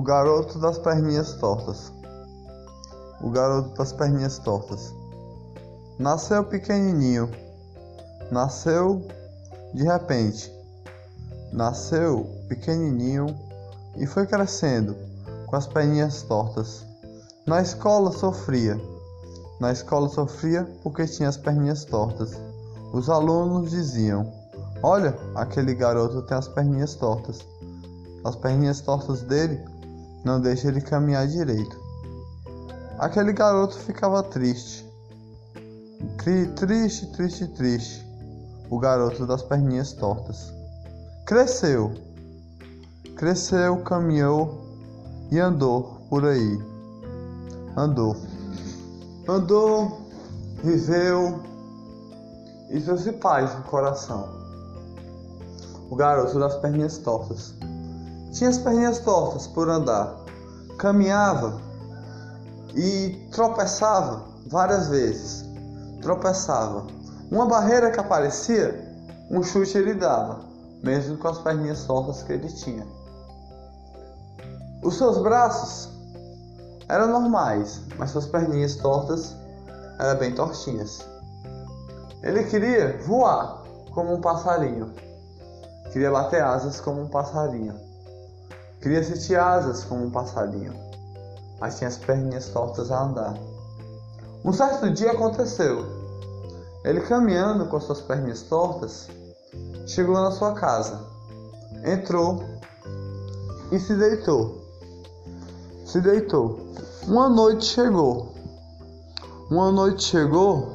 O 0.00 0.02
garoto 0.02 0.58
das 0.58 0.78
perninhas 0.78 1.34
tortas. 1.34 1.92
O 3.20 3.28
garoto 3.28 3.76
das 3.76 3.92
perninhas 3.92 4.38
tortas. 4.38 4.94
Nasceu 5.98 6.42
pequenininho. 6.42 7.30
Nasceu 8.30 9.06
de 9.74 9.82
repente. 9.84 10.50
Nasceu 11.52 12.26
pequenininho 12.48 13.26
e 13.94 14.06
foi 14.06 14.26
crescendo 14.26 14.96
com 15.46 15.54
as 15.54 15.66
perninhas 15.66 16.22
tortas. 16.22 16.82
Na 17.46 17.60
escola 17.60 18.10
sofria. 18.10 18.80
Na 19.60 19.70
escola 19.70 20.08
sofria 20.08 20.66
porque 20.82 21.04
tinha 21.04 21.28
as 21.28 21.36
perninhas 21.36 21.84
tortas. 21.84 22.32
Os 22.90 23.10
alunos 23.10 23.70
diziam: 23.70 24.32
Olha, 24.82 25.14
aquele 25.34 25.74
garoto 25.74 26.22
tem 26.22 26.38
as 26.38 26.48
perninhas 26.48 26.94
tortas. 26.94 27.46
As 28.24 28.34
perninhas 28.34 28.80
tortas 28.80 29.20
dele 29.20 29.62
não 30.24 30.40
deixa 30.40 30.68
ele 30.68 30.80
caminhar 30.80 31.26
direito. 31.26 31.78
Aquele 32.98 33.32
garoto 33.32 33.78
ficava 33.78 34.22
triste. 34.22 34.86
Tri, 36.18 36.46
triste, 36.48 37.06
triste, 37.12 37.48
triste. 37.48 38.06
O 38.68 38.78
garoto 38.78 39.26
das 39.26 39.42
perninhas 39.42 39.92
tortas. 39.92 40.52
Cresceu. 41.26 41.92
Cresceu, 43.16 43.82
caminhou 43.82 44.60
e 45.30 45.38
andou 45.38 46.00
por 46.10 46.26
aí. 46.26 46.58
Andou. 47.76 48.16
Andou, 49.28 50.00
viveu 50.62 51.40
e 52.70 52.80
trouxe 52.80 53.12
paz 53.12 53.54
no 53.54 53.62
coração. 53.62 54.28
O 55.90 55.96
garoto 55.96 56.38
das 56.38 56.56
perninhas 56.56 56.98
tortas. 56.98 57.54
Tinha 58.32 58.50
as 58.50 58.58
perninhas 58.58 58.98
tortas 59.00 59.46
por 59.46 59.68
andar. 59.68 60.19
Caminhava 60.80 61.60
e 62.74 63.28
tropeçava 63.30 64.24
várias 64.46 64.88
vezes. 64.88 65.44
Tropeçava. 66.00 66.86
Uma 67.30 67.44
barreira 67.44 67.90
que 67.90 68.00
aparecia, 68.00 68.82
um 69.30 69.42
chute 69.42 69.76
ele 69.76 69.92
dava, 69.92 70.40
mesmo 70.82 71.18
com 71.18 71.28
as 71.28 71.36
perninhas 71.36 71.84
tortas 71.84 72.22
que 72.22 72.32
ele 72.32 72.48
tinha. 72.48 72.86
Os 74.82 74.96
seus 74.96 75.18
braços 75.18 75.90
eram 76.88 77.08
normais, 77.08 77.82
mas 77.98 78.08
suas 78.08 78.24
perninhas 78.24 78.76
tortas 78.76 79.36
eram 79.98 80.18
bem 80.18 80.34
tortinhas. 80.34 81.06
Ele 82.22 82.42
queria 82.44 82.96
voar 83.02 83.64
como 83.92 84.14
um 84.14 84.20
passarinho. 84.22 84.94
Queria 85.92 86.10
bater 86.10 86.42
asas 86.42 86.80
como 86.80 87.02
um 87.02 87.08
passarinho. 87.08 87.89
Queria 88.80 89.04
sentir 89.04 89.36
asas 89.36 89.84
como 89.84 90.06
um 90.06 90.10
passarinho, 90.10 90.72
mas 91.60 91.76
tinha 91.76 91.88
as 91.88 91.98
perninhas 91.98 92.48
tortas 92.48 92.90
a 92.90 93.02
andar. 93.02 93.34
Um 94.42 94.54
certo 94.54 94.90
dia 94.90 95.12
aconteceu. 95.12 95.84
Ele 96.82 97.02
caminhando 97.02 97.66
com 97.66 97.78
suas 97.78 98.00
perninhas 98.00 98.40
tortas, 98.40 99.08
chegou 99.86 100.14
na 100.14 100.30
sua 100.30 100.54
casa, 100.54 100.98
entrou 101.84 102.42
e 103.70 103.78
se 103.78 103.94
deitou. 103.94 104.64
Se 105.84 106.00
deitou. 106.00 106.58
Uma 107.06 107.28
noite 107.28 107.66
chegou. 107.66 108.32
Uma 109.50 109.70
noite 109.70 110.04
chegou, 110.04 110.72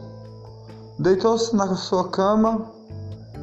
deitou-se 1.00 1.56
na 1.56 1.76
sua 1.76 2.10
cama 2.10 2.72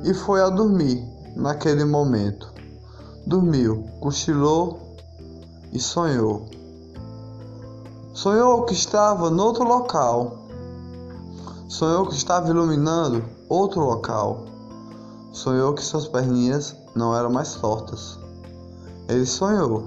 e 0.05 0.15
foi 0.15 0.41
a 0.41 0.51
dormir 0.51 1.03
naquele 1.35 1.85
momento 1.85 2.53
dormiu, 3.27 3.85
cochilou 4.01 4.97
e 5.73 5.81
sonhou. 5.81 6.47
Sonhou 8.13 8.65
que 8.65 8.75
estava 8.75 9.31
noutro 9.31 9.65
local. 9.65 10.39
Sonhou 11.69 12.07
que 12.07 12.15
estava 12.15 12.49
iluminando 12.51 13.25
outro 13.49 13.81
local. 13.81 14.45
Sonhou 15.33 15.73
que 15.73 15.83
suas 15.83 16.07
perninhas 16.07 16.77
não 16.95 17.17
eram 17.17 17.31
mais 17.31 17.55
tortas. 17.55 18.19
Ele 19.09 19.25
sonhou. 19.25 19.85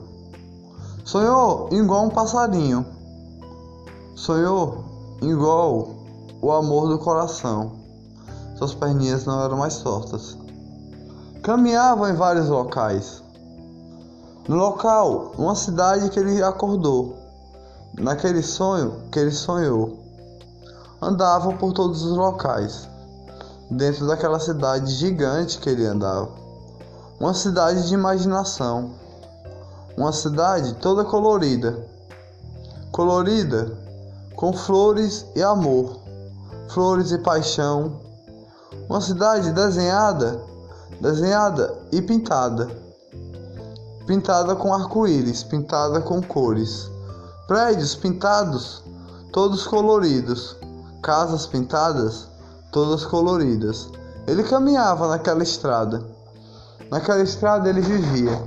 Sonhou 1.03 1.69
igual 1.71 2.05
um 2.05 2.09
passarinho. 2.09 2.85
Sonhou 4.15 4.85
igual 5.21 5.89
o 6.41 6.51
amor 6.51 6.87
do 6.87 6.97
coração. 6.97 7.73
Suas 8.57 8.73
perninhas 8.73 9.25
não 9.25 9.43
eram 9.43 9.57
mais 9.57 9.77
tortas. 9.77 10.37
Caminhava 11.43 12.09
em 12.09 12.15
vários 12.15 12.47
locais. 12.47 13.23
No 14.47 14.57
local, 14.57 15.31
uma 15.39 15.55
cidade 15.55 16.07
que 16.11 16.19
ele 16.19 16.43
acordou, 16.43 17.17
naquele 17.97 18.43
sonho 18.43 19.01
que 19.11 19.17
ele 19.17 19.31
sonhou. 19.31 19.97
Andava 21.01 21.51
por 21.53 21.73
todos 21.73 22.03
os 22.03 22.15
locais, 22.15 22.87
dentro 23.71 24.05
daquela 24.05 24.39
cidade 24.39 24.91
gigante 24.91 25.57
que 25.57 25.67
ele 25.67 25.83
andava. 25.87 26.29
Uma 27.19 27.33
cidade 27.33 27.87
de 27.87 27.95
imaginação. 27.95 28.91
Uma 29.97 30.13
cidade 30.13 30.75
toda 30.75 31.03
colorida. 31.03 31.83
Colorida 32.91 33.75
com 34.35 34.53
flores 34.53 35.25
e 35.35 35.41
amor, 35.41 35.97
flores 36.69 37.11
e 37.11 37.17
paixão. 37.17 37.99
Uma 38.87 39.01
cidade 39.01 39.51
desenhada, 39.51 40.39
desenhada 41.01 41.75
e 41.91 41.99
pintada 41.99 42.84
pintada 44.05 44.55
com 44.55 44.73
arco-íris, 44.73 45.43
pintada 45.43 45.99
com 45.99 46.21
cores. 46.21 46.89
Prédios 47.47 47.95
pintados, 47.95 48.83
todos 49.31 49.65
coloridos. 49.65 50.55
Casas 51.01 51.45
pintadas, 51.45 52.27
todas 52.71 53.05
coloridas. 53.05 53.89
Ele 54.27 54.43
caminhava 54.43 55.07
naquela 55.07 55.43
estrada. 55.43 56.03
Naquela 56.89 57.21
estrada 57.21 57.69
ele 57.69 57.81
vivia. 57.81 58.41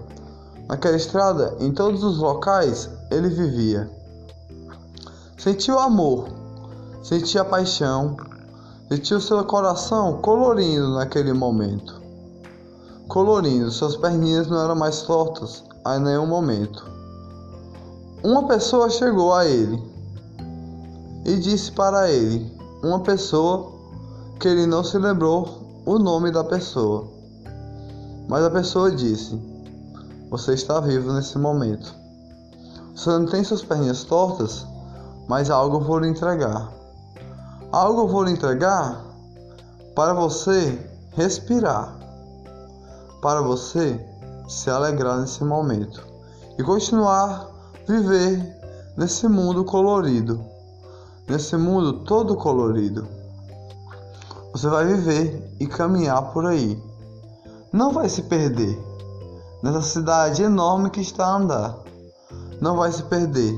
Naquela 0.68 0.96
estrada, 0.96 1.56
em 1.60 1.72
todos 1.72 2.02
os 2.02 2.18
locais, 2.18 2.88
ele 3.10 3.28
vivia. 3.28 3.90
Sentiu 5.38 5.78
amor, 5.78 6.28
sentia 7.02 7.44
paixão, 7.44 8.16
sentiu 8.88 9.20
seu 9.20 9.42
coração 9.44 10.20
colorindo 10.20 10.94
naquele 10.94 11.32
momento 11.32 11.97
colorindo, 13.08 13.70
suas 13.70 13.96
perninhas 13.96 14.46
não 14.46 14.62
eram 14.62 14.76
mais 14.76 15.02
tortas 15.02 15.64
a 15.84 15.98
nenhum 15.98 16.26
momento. 16.26 16.86
Uma 18.22 18.46
pessoa 18.46 18.90
chegou 18.90 19.32
a 19.32 19.46
ele 19.46 19.82
e 21.24 21.36
disse 21.36 21.72
para 21.72 22.10
ele, 22.10 22.52
uma 22.82 23.00
pessoa 23.00 23.72
que 24.38 24.46
ele 24.46 24.66
não 24.66 24.84
se 24.84 24.98
lembrou 24.98 25.82
o 25.86 25.98
nome 25.98 26.30
da 26.30 26.44
pessoa. 26.44 27.08
Mas 28.28 28.44
a 28.44 28.50
pessoa 28.50 28.90
disse: 28.90 29.40
Você 30.30 30.52
está 30.52 30.78
vivo 30.80 31.12
nesse 31.12 31.38
momento. 31.38 31.94
Você 32.94 33.10
não 33.10 33.26
tem 33.26 33.42
suas 33.42 33.62
perninhas 33.62 34.04
tortas, 34.04 34.66
mas 35.26 35.50
algo 35.50 35.78
eu 35.78 35.80
vou 35.80 35.98
lhe 35.98 36.08
entregar. 36.08 36.70
Algo 37.72 38.02
eu 38.02 38.08
vou 38.08 38.24
lhe 38.24 38.32
entregar 38.32 39.02
para 39.94 40.12
você 40.12 40.78
respirar 41.16 41.97
para 43.20 43.40
você 43.40 44.04
se 44.48 44.70
alegrar 44.70 45.20
nesse 45.20 45.44
momento 45.44 46.02
e 46.58 46.62
continuar 46.62 47.48
viver 47.86 48.56
nesse 48.96 49.28
mundo 49.28 49.64
colorido, 49.64 50.44
nesse 51.28 51.56
mundo 51.56 52.04
todo 52.04 52.36
colorido. 52.36 53.06
Você 54.52 54.68
vai 54.68 54.86
viver 54.86 55.56
e 55.60 55.66
caminhar 55.66 56.32
por 56.32 56.46
aí. 56.46 56.82
Não 57.72 57.92
vai 57.92 58.08
se 58.08 58.22
perder 58.22 58.78
nessa 59.62 59.82
cidade 59.82 60.42
enorme 60.42 60.90
que 60.90 61.00
está 61.00 61.26
a 61.26 61.36
andar. 61.36 61.78
Não 62.60 62.76
vai 62.76 62.90
se 62.90 63.02
perder. 63.04 63.54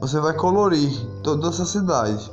Você 0.00 0.18
vai 0.20 0.34
colorir 0.34 0.90
toda 1.22 1.48
essa 1.48 1.64
cidade. 1.64 2.30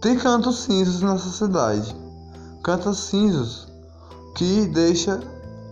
Tem 0.00 0.16
cantos 0.16 0.60
cinzas 0.60 1.00
nessa 1.00 1.30
cidade. 1.30 1.94
Cantos 2.62 2.98
cinzas 3.04 3.67
que 4.38 4.66
deixa 4.68 5.20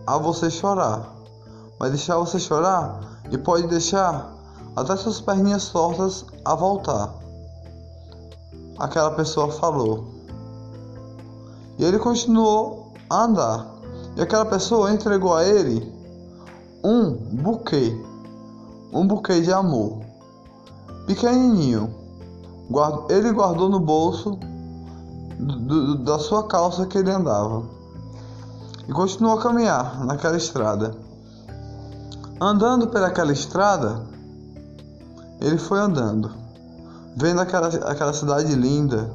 a 0.05 0.19
você 0.19 0.51
chorar. 0.51 1.15
Vai 1.79 1.89
deixar 1.89 2.17
você 2.17 2.37
chorar 2.37 3.21
e 3.31 3.39
pode 3.39 3.69
deixar 3.69 4.35
até 4.75 4.97
suas 4.97 5.21
perninhas 5.21 5.69
tortas 5.69 6.25
a 6.45 6.53
voltar. 6.57 7.15
Aquela 8.77 9.13
pessoa 9.13 9.53
falou. 9.53 10.09
E 11.79 11.85
ele 11.85 12.01
continuou 12.01 12.93
a 13.09 13.23
andar. 13.23 13.73
E 14.17 14.21
aquela 14.21 14.45
pessoa 14.45 14.91
entregou 14.91 15.33
a 15.33 15.45
ele 15.45 15.89
um 16.83 17.13
buquê. 17.13 17.97
Um 18.93 19.07
buquê 19.07 19.43
de 19.43 19.53
amor. 19.53 20.01
Pequenininho. 21.07 21.95
Ele 23.09 23.31
guardou 23.31 23.69
no 23.69 23.79
bolso 23.79 24.37
da 26.05 26.19
sua 26.19 26.49
calça 26.49 26.85
que 26.87 26.99
ele 26.99 27.13
andava 27.13 27.76
e 28.89 28.93
continuou 28.93 29.39
a 29.39 29.43
caminhar 29.43 30.05
naquela 30.05 30.37
estrada. 30.37 30.95
Andando 32.41 32.89
pelaquela 32.89 33.33
estrada, 33.33 34.03
ele 35.41 35.59
foi 35.59 35.79
andando, 35.79 36.31
vendo 37.17 37.41
aquela, 37.41 37.69
aquela 37.69 38.13
cidade 38.13 38.55
linda, 38.55 39.11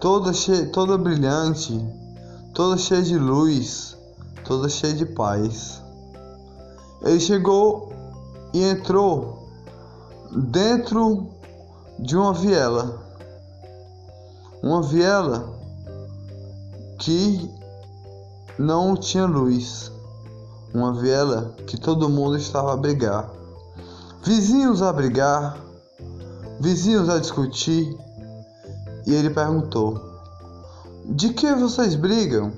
toda 0.00 0.32
cheia, 0.32 0.66
toda 0.66 0.98
brilhante, 0.98 1.80
toda 2.52 2.76
cheia 2.76 3.02
de 3.02 3.18
luz, 3.18 3.96
toda 4.44 4.68
cheia 4.68 4.94
de 4.94 5.06
paz. 5.06 5.80
Ele 7.02 7.20
chegou 7.20 7.92
e 8.52 8.62
entrou 8.64 9.48
dentro 10.30 11.28
de 11.98 12.16
uma 12.16 12.32
viela. 12.32 13.00
Uma 14.62 14.82
viela 14.82 15.52
que 16.98 17.50
não 18.58 18.96
tinha 18.96 19.26
luz. 19.26 19.90
Uma 20.74 20.94
viela 20.94 21.54
que 21.66 21.78
todo 21.78 22.08
mundo 22.08 22.36
estava 22.36 22.72
a 22.72 22.76
brigar. 22.76 23.30
Vizinhos 24.24 24.80
a 24.80 24.92
brigar, 24.92 25.58
vizinhos 26.60 27.08
a 27.08 27.18
discutir. 27.18 27.96
E 29.06 29.14
ele 29.14 29.30
perguntou: 29.30 30.00
De 31.04 31.30
que 31.30 31.52
vocês 31.54 31.94
brigam? 31.94 32.52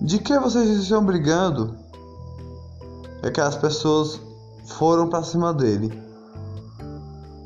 De 0.00 0.18
que 0.18 0.38
vocês 0.38 0.68
estão 0.68 1.04
brigando? 1.04 1.74
É 3.22 3.30
que 3.30 3.40
as 3.40 3.56
pessoas 3.56 4.20
foram 4.66 5.08
para 5.08 5.22
cima 5.22 5.52
dele. 5.52 6.02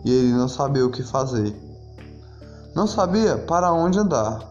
E 0.05 0.13
ele 0.13 0.33
não 0.33 0.49
sabia 0.49 0.87
o 0.87 0.91
que 0.91 1.03
fazer. 1.03 1.55
Não 2.75 2.87
sabia 2.87 3.37
para 3.37 3.73
onde 3.73 3.99
andar. 3.99 4.49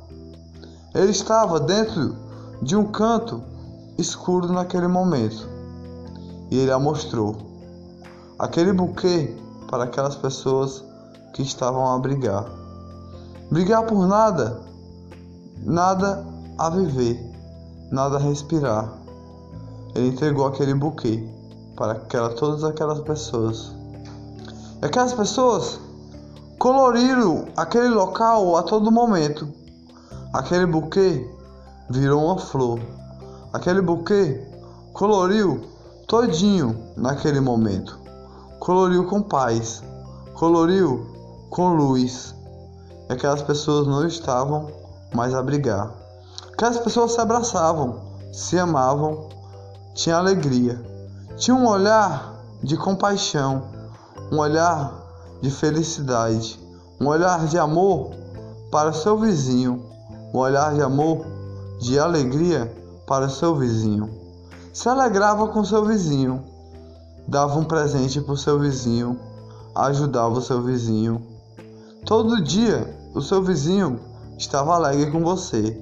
Ele 0.94 1.12
estava 1.12 1.60
dentro 1.60 2.16
de 2.62 2.76
um 2.76 2.86
canto 2.86 3.42
escuro 3.98 4.52
naquele 4.52 4.88
momento. 4.88 5.48
E 6.52 6.58
ele 6.58 6.72
a 6.72 6.80
mostrou. 6.80 7.36
Aquele 8.38 8.74
buquê 8.74 9.36
para 9.70 9.84
aquelas 9.84 10.16
pessoas 10.16 10.84
que 11.34 11.42
estavam 11.42 11.94
a 11.94 12.00
brigar. 12.00 12.46
Brigar 13.52 13.86
por 13.86 14.08
nada, 14.08 14.62
nada 15.64 16.26
a 16.58 16.70
viver, 16.70 17.20
nada 17.92 18.18
a 18.18 18.20
respirar. 18.20 18.92
Ele 19.96 20.10
entregou 20.10 20.48
aquele 20.48 20.74
buquê 20.74 21.28
para 21.76 21.94
aquela, 21.94 22.30
todas 22.30 22.64
aquelas 22.64 23.00
pessoas. 23.02 23.74
E 24.82 24.86
aquelas 24.86 25.14
pessoas 25.14 25.80
coloriram 26.58 27.46
aquele 27.56 27.90
local 27.90 28.58
a 28.58 28.64
todo 28.64 28.92
momento 28.92 29.60
Aquele 30.32 30.68
buquê 30.68 31.28
virou 31.90 32.24
uma 32.26 32.38
flor. 32.38 32.80
Aquele 33.52 33.82
buquê 33.82 34.46
coloriu 34.94 35.62
todinho 36.08 36.78
naquele 36.96 37.40
momento. 37.40 38.00
Coloriu 38.60 39.08
com 39.08 39.22
paz, 39.22 39.84
coloriu 40.34 41.06
com 41.50 41.76
luz. 41.76 42.36
E 43.10 43.14
aquelas 43.14 43.42
pessoas 43.42 43.88
não 43.88 44.06
estavam 44.06 44.68
mais 45.14 45.34
a 45.34 45.42
brigar. 45.42 45.92
Aquelas 46.54 46.78
pessoas 46.78 47.14
se 47.14 47.22
abraçavam, 47.22 48.02
se 48.32 48.60
amavam, 48.60 49.30
tinham 49.94 50.20
alegria. 50.20 50.80
Tinha 51.38 51.56
um 51.56 51.68
olhar 51.68 52.36
de 52.62 52.76
compaixão, 52.76 53.64
um 54.32 54.38
olhar 54.38 54.94
de 55.42 55.50
felicidade, 55.50 56.60
um 57.00 57.08
olhar 57.08 57.48
de 57.48 57.58
amor 57.58 58.12
para 58.70 58.94
seu 58.94 59.18
vizinho, 59.18 59.84
um 60.34 60.38
olhar 60.38 60.74
de 60.76 60.82
amor, 60.82 61.26
de 61.80 61.98
alegria 61.98 62.72
para 63.08 63.30
seu 63.30 63.56
vizinho. 63.56 64.10
Se 64.74 64.88
alegrava 64.90 65.48
com 65.48 65.64
seu 65.64 65.86
vizinho, 65.86 66.44
dava 67.28 67.58
um 67.58 67.64
presente 67.64 68.20
para 68.20 68.34
o 68.34 68.38
seu 68.38 68.60
vizinho, 68.60 69.18
ajudava 69.74 70.38
o 70.38 70.42
seu 70.42 70.62
vizinho. 70.62 71.26
Todo 72.06 72.44
dia 72.44 72.96
o 73.16 73.22
seu 73.22 73.42
vizinho 73.42 74.00
estava 74.38 74.76
alegre 74.76 75.10
com 75.10 75.24
você. 75.24 75.82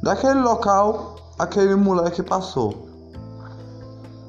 Daquele 0.00 0.40
local, 0.40 1.16
aquele 1.38 1.74
moleque 1.74 2.22
passou. 2.22 2.88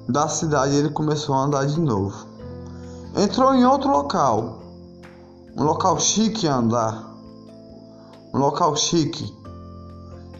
Da 0.09 0.27
cidade 0.27 0.75
ele 0.75 0.89
começou 0.89 1.35
a 1.35 1.43
andar 1.43 1.65
de 1.67 1.79
novo. 1.79 2.25
Entrou 3.15 3.53
em 3.53 3.65
outro 3.65 3.89
local, 3.91 4.59
um 5.55 5.63
local 5.63 5.99
chique 5.99 6.47
a 6.47 6.55
andar, 6.55 7.07
um 8.33 8.39
local 8.39 8.75
chique 8.75 9.42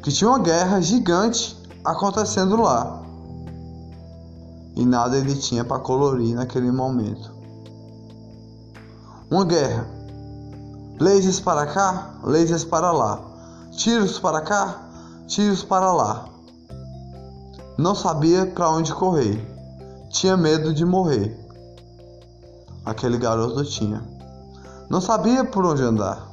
que 0.03 0.11
tinha 0.11 0.29
uma 0.29 0.39
guerra 0.39 0.81
gigante 0.81 1.57
acontecendo 1.83 2.61
lá. 2.61 3.01
E 4.75 4.85
nada 4.85 5.17
ele 5.17 5.33
tinha 5.33 5.63
para 5.63 5.79
colorir 5.79 6.35
naquele 6.35 6.69
momento. 6.71 7.31
Uma 9.31 9.45
guerra. 9.45 9.87
Lasers 10.99 11.39
para 11.39 11.65
cá, 11.67 12.15
lasers 12.21 12.65
para 12.65 12.91
lá. 12.91 13.21
Tiros 13.71 14.19
para 14.19 14.41
cá, 14.41 14.89
tiros 15.25 15.63
para 15.63 15.91
lá. 15.93 16.25
Não 17.77 17.95
sabia 17.95 18.45
para 18.45 18.69
onde 18.69 18.93
correr. 18.93 19.41
Tinha 20.09 20.35
medo 20.35 20.73
de 20.73 20.85
morrer. 20.85 21.39
Aquele 22.85 23.17
garoto 23.17 23.63
tinha. 23.63 24.03
Não 24.89 24.99
sabia 24.99 25.45
por 25.45 25.65
onde 25.65 25.81
andar. 25.81 26.27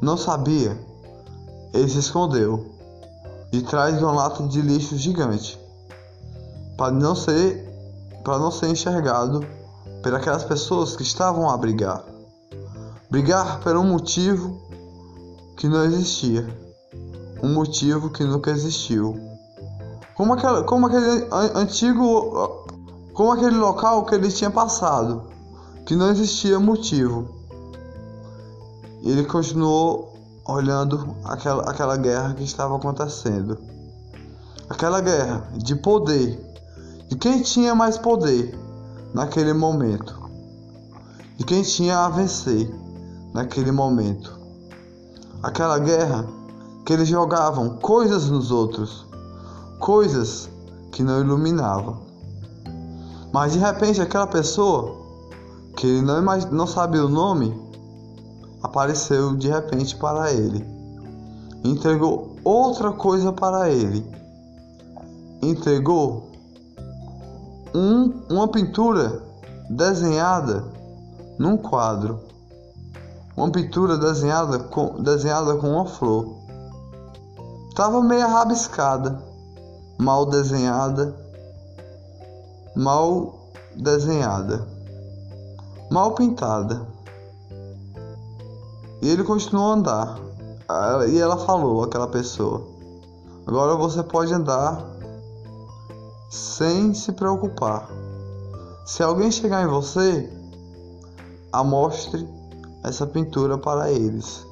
Não 0.00 0.16
sabia 0.16 0.85
ele 1.76 1.88
se 1.88 1.98
escondeu 1.98 2.66
de 3.52 3.62
trás 3.62 3.96
de 3.96 4.04
uma 4.04 4.12
lata 4.12 4.46
de 4.46 4.60
lixo 4.60 4.96
gigante 4.96 5.58
para 6.76 6.92
não 6.92 7.14
ser 7.14 7.64
para 8.24 8.38
não 8.38 8.50
ser 8.50 8.68
enxergado 8.68 9.46
por 10.02 10.14
aquelas 10.14 10.42
pessoas 10.42 10.96
que 10.96 11.02
estavam 11.02 11.48
a 11.48 11.56
brigar. 11.56 12.04
Brigar 13.08 13.60
por 13.60 13.76
um 13.76 13.84
motivo 13.84 14.60
que 15.56 15.68
não 15.68 15.84
existia, 15.84 16.44
um 17.42 17.54
motivo 17.54 18.10
que 18.10 18.24
nunca 18.24 18.50
existiu. 18.50 19.16
Como, 20.16 20.32
aquela, 20.34 20.64
como 20.64 20.86
aquele 20.86 21.28
antigo, 21.54 22.64
como 23.14 23.32
aquele 23.32 23.56
local 23.56 24.04
que 24.04 24.16
ele 24.16 24.30
tinha 24.30 24.50
passado, 24.50 25.24
que 25.84 25.94
não 25.94 26.10
existia 26.10 26.58
motivo. 26.58 27.28
Ele 29.02 29.24
continuou 29.24 30.15
olhando 30.48 31.16
aquela, 31.24 31.62
aquela 31.68 31.96
guerra 31.96 32.34
que 32.34 32.44
estava 32.44 32.76
acontecendo. 32.76 33.58
Aquela 34.68 35.00
guerra 35.00 35.48
de 35.56 35.74
poder, 35.76 36.40
de 37.08 37.16
quem 37.16 37.42
tinha 37.42 37.74
mais 37.74 37.98
poder 37.98 38.58
naquele 39.14 39.52
momento, 39.52 40.18
de 41.36 41.44
quem 41.44 41.62
tinha 41.62 41.98
a 41.98 42.08
vencer 42.08 42.72
naquele 43.32 43.70
momento. 43.70 44.36
Aquela 45.42 45.78
guerra 45.78 46.26
que 46.84 46.92
eles 46.92 47.08
jogavam 47.08 47.76
coisas 47.76 48.28
nos 48.28 48.50
outros, 48.50 49.06
coisas 49.78 50.48
que 50.90 51.02
não 51.02 51.20
iluminavam. 51.20 52.06
Mas 53.32 53.52
de 53.52 53.58
repente 53.58 54.00
aquela 54.00 54.26
pessoa 54.26 54.96
que 55.76 55.86
ele 55.86 56.02
não, 56.02 56.22
não 56.50 56.66
sabia 56.66 57.04
o 57.04 57.08
nome 57.08 57.65
apareceu 58.66 59.36
de 59.36 59.48
repente 59.48 59.96
para 59.96 60.32
ele. 60.32 60.66
Entregou 61.64 62.36
outra 62.44 62.92
coisa 62.92 63.32
para 63.32 63.70
ele. 63.70 64.04
Entregou 65.40 66.30
um, 67.74 68.12
uma 68.28 68.48
pintura 68.48 69.22
desenhada 69.70 70.64
num 71.38 71.56
quadro. 71.56 72.20
Uma 73.36 73.50
pintura 73.50 73.98
desenhada 73.98 74.58
com, 74.58 75.02
desenhada 75.02 75.54
com 75.56 75.68
uma 75.68 75.86
flor. 75.86 76.36
Estava 77.68 78.02
meio 78.02 78.26
rabiscada, 78.26 79.22
mal 79.98 80.26
desenhada, 80.26 81.14
mal 82.74 83.50
desenhada, 83.76 84.66
mal 85.90 86.14
pintada. 86.14 86.95
E 89.02 89.08
ele 89.08 89.24
continuou 89.24 89.70
a 89.70 89.74
andar. 89.74 90.18
E 91.08 91.18
ela 91.18 91.38
falou, 91.38 91.84
aquela 91.84 92.08
pessoa: 92.08 92.66
Agora 93.46 93.76
você 93.76 94.02
pode 94.02 94.32
andar 94.32 94.84
sem 96.30 96.92
se 96.94 97.12
preocupar. 97.12 97.88
Se 98.84 99.02
alguém 99.02 99.30
chegar 99.30 99.62
em 99.62 99.68
você, 99.68 100.30
amostre 101.52 102.26
essa 102.82 103.06
pintura 103.06 103.58
para 103.58 103.90
eles. 103.90 104.44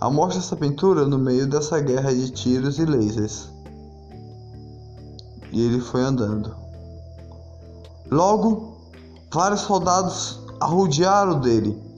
Amostre 0.00 0.38
essa 0.38 0.56
pintura 0.56 1.04
no 1.06 1.18
meio 1.18 1.46
dessa 1.46 1.78
guerra 1.80 2.14
de 2.14 2.30
tiros 2.30 2.78
e 2.78 2.84
lasers. 2.84 3.48
E 5.52 5.60
ele 5.60 5.80
foi 5.80 6.02
andando. 6.02 6.54
Logo, 8.10 8.76
vários 9.32 9.60
soldados 9.60 10.40
arrodearam 10.60 11.40
dele 11.40 11.89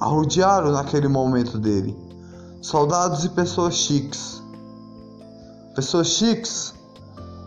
arrodearam 0.00 0.72
naquele 0.72 1.08
momento 1.08 1.58
dele 1.58 2.06
soldados 2.66 3.24
e 3.24 3.28
pessoas 3.28 3.74
chiques. 3.74 4.42
Pessoas 5.74 6.08
chiques 6.08 6.74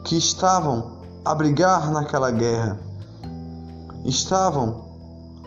que 0.05 0.15
estavam 0.17 0.99
a 1.25 1.35
brigar 1.35 1.91
naquela 1.91 2.31
guerra, 2.31 2.79
estavam 4.05 4.85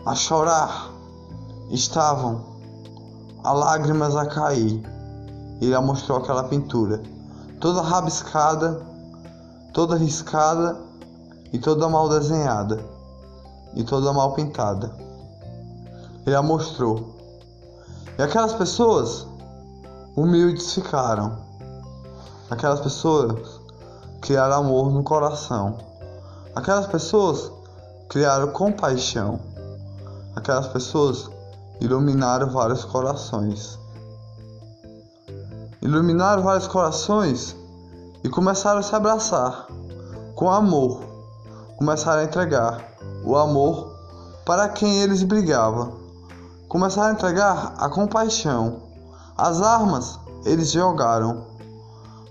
a 0.05 0.13
chorar, 0.13 0.91
estavam 1.71 2.41
a 3.43 3.51
lágrimas 3.51 4.15
a 4.15 4.27
cair. 4.27 4.83
Ele 5.59 5.79
mostrou 5.79 6.19
aquela 6.19 6.43
pintura, 6.43 7.01
toda 7.59 7.81
rabiscada, 7.81 8.85
toda 9.73 9.95
riscada 9.95 10.77
e 11.51 11.57
toda 11.57 11.89
mal 11.89 12.09
desenhada 12.09 12.79
e 13.73 13.83
toda 13.83 14.13
mal 14.13 14.33
pintada. 14.33 14.95
Ele 16.25 16.35
a 16.35 16.41
mostrou. 16.41 17.15
E 18.17 18.21
aquelas 18.21 18.53
pessoas 18.53 19.25
humildes 20.15 20.73
ficaram. 20.73 21.37
Aquelas 22.49 22.79
pessoas 22.79 23.59
criaram 24.21 24.57
amor 24.57 24.91
no 24.91 25.03
coração. 25.03 25.77
Aquelas 26.55 26.87
pessoas 26.87 27.51
criaram 28.07 28.51
compaixão. 28.51 29.39
Aquelas 30.35 30.67
pessoas 30.67 31.29
iluminaram 31.81 32.49
vários 32.51 32.85
corações. 32.85 33.79
Iluminaram 35.81 36.43
vários 36.43 36.67
corações 36.67 37.55
e 38.23 38.29
começaram 38.29 38.79
a 38.79 38.83
se 38.83 38.95
abraçar 38.95 39.67
com 40.35 40.49
amor. 40.49 41.01
Começaram 41.77 42.21
a 42.21 42.25
entregar 42.25 42.95
o 43.25 43.35
amor 43.35 43.91
para 44.45 44.69
quem 44.69 45.01
eles 45.01 45.23
brigavam. 45.23 46.02
Começaram 46.73 47.09
a 47.09 47.13
entregar 47.13 47.75
a 47.77 47.87
compaixão. 47.87 48.81
As 49.37 49.61
armas 49.61 50.19
eles 50.43 50.71
jogaram 50.71 51.53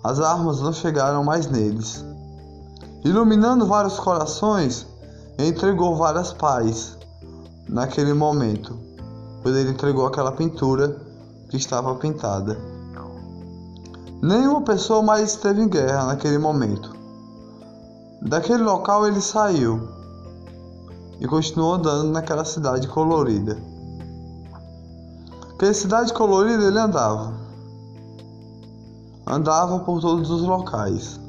as 0.02 0.18
armas 0.18 0.60
não 0.60 0.72
chegaram 0.72 1.22
mais 1.22 1.46
neles. 1.46 2.04
Iluminando 3.04 3.68
vários 3.68 4.00
corações, 4.00 4.84
entregou 5.38 5.94
várias 5.94 6.32
paz 6.32 6.98
naquele 7.68 8.12
momento, 8.12 8.76
pois 9.44 9.54
ele 9.54 9.70
entregou 9.70 10.04
aquela 10.04 10.32
pintura 10.32 11.00
que 11.48 11.56
estava 11.56 11.94
pintada. 11.94 12.58
Nenhuma 14.20 14.62
pessoa 14.62 15.02
mais 15.02 15.30
esteve 15.30 15.62
em 15.62 15.68
guerra 15.68 16.06
naquele 16.06 16.38
momento. 16.38 16.92
Daquele 18.20 18.64
local 18.64 19.06
ele 19.06 19.20
saiu 19.20 19.88
e 21.20 21.28
continuou 21.28 21.74
andando 21.74 22.10
naquela 22.10 22.44
cidade 22.44 22.88
colorida. 22.88 23.70
Aquela 25.62 25.74
cidade 25.74 26.12
colorida 26.12 26.64
ele 26.64 26.76
andava 26.76 27.34
andava 29.24 29.78
por 29.78 30.00
todos 30.00 30.28
os 30.28 30.42
locais. 30.42 31.20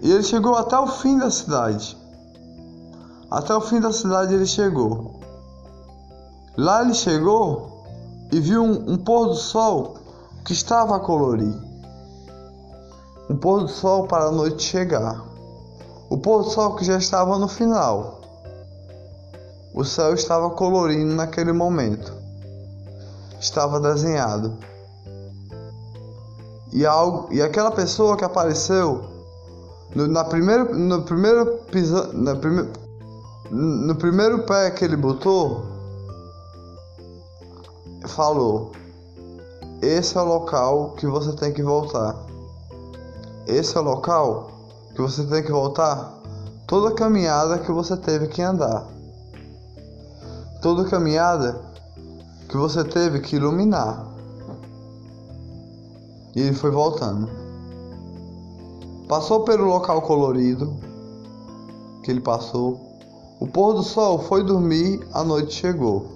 E 0.00 0.10
ele 0.10 0.22
chegou 0.22 0.54
até 0.54 0.78
o 0.78 0.86
fim 0.86 1.18
da 1.18 1.30
cidade. 1.30 1.94
Até 3.30 3.54
o 3.54 3.60
fim 3.60 3.78
da 3.78 3.92
cidade 3.92 4.32
ele 4.32 4.46
chegou. 4.46 5.20
Lá 6.56 6.80
ele 6.80 6.94
chegou 6.94 7.84
e 8.32 8.40
viu 8.40 8.62
um, 8.62 8.92
um 8.92 8.96
pôr 8.96 9.26
do 9.26 9.34
sol 9.34 9.98
que 10.42 10.54
estava 10.54 10.96
a 10.96 11.00
colorir. 11.00 11.54
Um 13.28 13.36
pôr 13.36 13.64
do 13.64 13.68
sol 13.68 14.06
para 14.06 14.28
a 14.28 14.32
noite 14.32 14.62
chegar. 14.62 15.22
O 16.08 16.16
pôr 16.16 16.42
do 16.42 16.48
sol 16.48 16.74
que 16.76 16.86
já 16.86 16.96
estava 16.96 17.36
no 17.36 17.48
final. 17.48 18.22
O 19.74 19.84
céu 19.84 20.14
estava 20.14 20.48
colorindo 20.48 21.14
naquele 21.14 21.52
momento. 21.52 22.21
Estava 23.42 23.80
desenhado. 23.80 24.56
E, 26.72 26.86
algo, 26.86 27.26
e 27.32 27.42
aquela 27.42 27.72
pessoa 27.72 28.16
que 28.16 28.24
apareceu 28.24 29.02
no, 29.96 30.06
na 30.06 30.24
primeiro, 30.24 30.78
no 30.78 31.02
primeiro 31.02 31.58
pisa, 31.70 32.12
na 32.12 32.36
prime, 32.36 32.70
no 33.50 33.96
primeiro 33.96 34.46
pé 34.46 34.70
que 34.70 34.84
ele 34.84 34.96
botou, 34.96 35.66
falou: 38.06 38.70
Esse 39.82 40.16
é 40.16 40.20
o 40.20 40.24
local 40.24 40.92
que 40.92 41.06
você 41.08 41.32
tem 41.32 41.52
que 41.52 41.64
voltar. 41.64 42.16
Esse 43.46 43.76
é 43.76 43.80
o 43.80 43.84
local 43.84 44.52
que 44.94 45.02
você 45.02 45.26
tem 45.26 45.42
que 45.42 45.50
voltar 45.50 46.14
toda 46.64 46.94
caminhada 46.94 47.58
que 47.58 47.72
você 47.72 47.96
teve 47.96 48.28
que 48.28 48.40
andar. 48.40 48.86
Toda 50.62 50.88
caminhada 50.88 51.71
que 52.52 52.58
você 52.58 52.84
teve 52.84 53.20
que 53.20 53.36
iluminar. 53.36 54.06
E 56.36 56.40
ele 56.42 56.54
foi 56.54 56.70
voltando. 56.70 57.26
Passou 59.08 59.40
pelo 59.40 59.64
local 59.64 60.02
colorido 60.02 60.76
que 62.04 62.10
ele 62.10 62.20
passou. 62.20 62.78
O 63.40 63.46
pôr 63.46 63.72
do 63.72 63.82
sol 63.82 64.18
foi 64.18 64.44
dormir, 64.44 65.00
a 65.14 65.24
noite 65.24 65.54
chegou. 65.54 66.08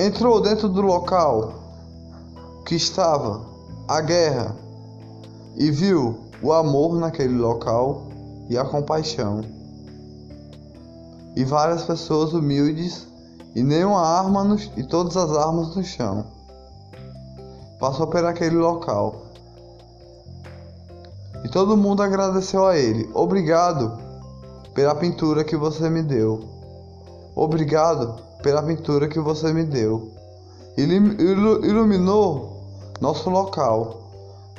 Entrou 0.00 0.40
dentro 0.40 0.68
do 0.68 0.80
local 0.80 1.54
que 2.66 2.74
estava 2.74 3.46
a 3.86 4.00
guerra 4.00 4.56
e 5.54 5.70
viu 5.70 6.18
o 6.42 6.52
amor 6.52 6.96
naquele 6.96 7.38
local 7.38 8.08
e 8.50 8.58
a 8.58 8.64
compaixão. 8.64 9.42
E 11.36 11.44
várias 11.44 11.84
pessoas 11.84 12.32
humildes 12.32 13.11
e 13.54 13.62
nenhuma 13.62 14.00
arma 14.00 14.56
e 14.76 14.84
todas 14.84 15.16
as 15.16 15.36
armas 15.36 15.76
no 15.76 15.84
chão 15.84 16.24
passou 17.82 18.06
por 18.06 18.24
aquele 18.24 18.54
local. 18.54 19.26
E 21.44 21.48
todo 21.48 21.76
mundo 21.76 22.00
agradeceu 22.00 22.64
a 22.64 22.78
ele. 22.78 23.10
Obrigado 23.12 23.98
pela 24.72 24.94
pintura 24.94 25.42
que 25.42 25.56
você 25.56 25.90
me 25.90 26.00
deu. 26.00 26.44
Obrigado 27.34 28.22
pela 28.40 28.62
pintura 28.62 29.08
que 29.08 29.18
você 29.18 29.52
me 29.52 29.64
deu. 29.64 30.12
Ele 30.76 30.94
iluminou 30.94 32.62
nosso 33.00 33.28
local. 33.28 34.00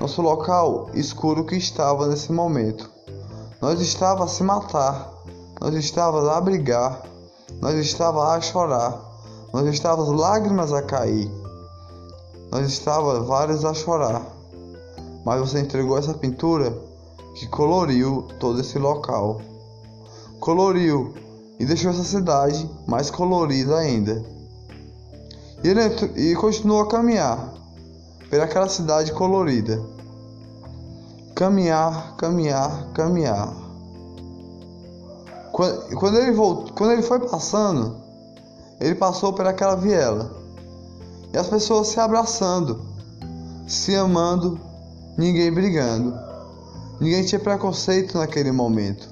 Nosso 0.02 0.22
local 0.22 0.90
escuro 0.94 1.46
que 1.46 1.56
estava 1.56 2.08
nesse 2.08 2.30
momento. 2.30 2.92
Nós 3.62 3.80
estava 3.80 4.26
a 4.26 4.28
se 4.28 4.44
matar. 4.44 5.14
Nós 5.62 5.74
estávamos 5.76 6.28
a 6.28 6.42
brigar. 6.42 7.04
Nós 7.62 7.76
estávamos 7.76 8.30
a 8.30 8.42
chorar. 8.42 9.14
Nós 9.54 9.68
estávamos 9.68 10.20
lágrimas 10.20 10.74
a 10.74 10.82
cair. 10.82 11.32
Nós 12.52 12.68
estava 12.68 13.20
vários 13.22 13.66
a 13.66 13.74
chorar, 13.74 14.22
mas 15.26 15.40
você 15.40 15.60
entregou 15.60 15.98
essa 15.98 16.14
pintura 16.14 16.72
que 17.34 17.48
coloriu 17.48 18.28
todo 18.40 18.62
esse 18.62 18.78
local. 18.78 19.42
Coloriu 20.40 21.14
e 21.60 21.66
deixou 21.66 21.90
essa 21.90 22.04
cidade 22.04 22.70
mais 22.88 23.10
colorida 23.10 23.78
ainda. 23.78 24.24
E 25.64 25.70
ele 25.70 25.82
e 26.16 26.36
continuou 26.36 26.82
a 26.82 26.88
caminhar 26.88 27.54
pelaquela 28.30 28.70
cidade 28.70 29.12
colorida. 29.14 29.82
Caminhar, 31.36 32.16
caminhar, 32.18 32.92
caminhar. 32.94 33.63
Quando, 35.64 35.96
quando 35.96 36.18
ele 36.18 36.32
voltou, 36.32 36.74
quando 36.74 36.92
ele 36.92 37.02
foi 37.02 37.20
passando, 37.20 37.96
ele 38.82 38.96
passou 38.96 39.32
por 39.32 39.48
aquela 39.48 39.76
viela 39.76 40.30
e 41.32 41.38
as 41.38 41.48
pessoas 41.48 41.88
se 41.88 42.00
abraçando, 42.02 42.82
se 43.66 43.96
amando, 43.96 44.60
ninguém 45.18 45.52
brigando. 45.54 46.14
Ninguém 47.00 47.24
tinha 47.24 47.40
preconceito 47.40 48.18
naquele 48.18 48.52
momento. 48.52 49.08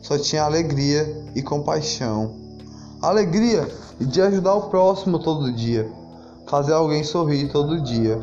Só 0.00 0.16
tinha 0.16 0.44
alegria 0.44 1.24
e 1.34 1.42
compaixão. 1.42 2.36
Alegria 3.02 3.68
de 4.00 4.22
ajudar 4.22 4.54
o 4.54 4.70
próximo 4.70 5.18
todo 5.18 5.52
dia. 5.52 5.90
Fazer 6.46 6.72
alguém 6.72 7.02
sorrir 7.02 7.50
todo 7.50 7.82
dia. 7.82 8.20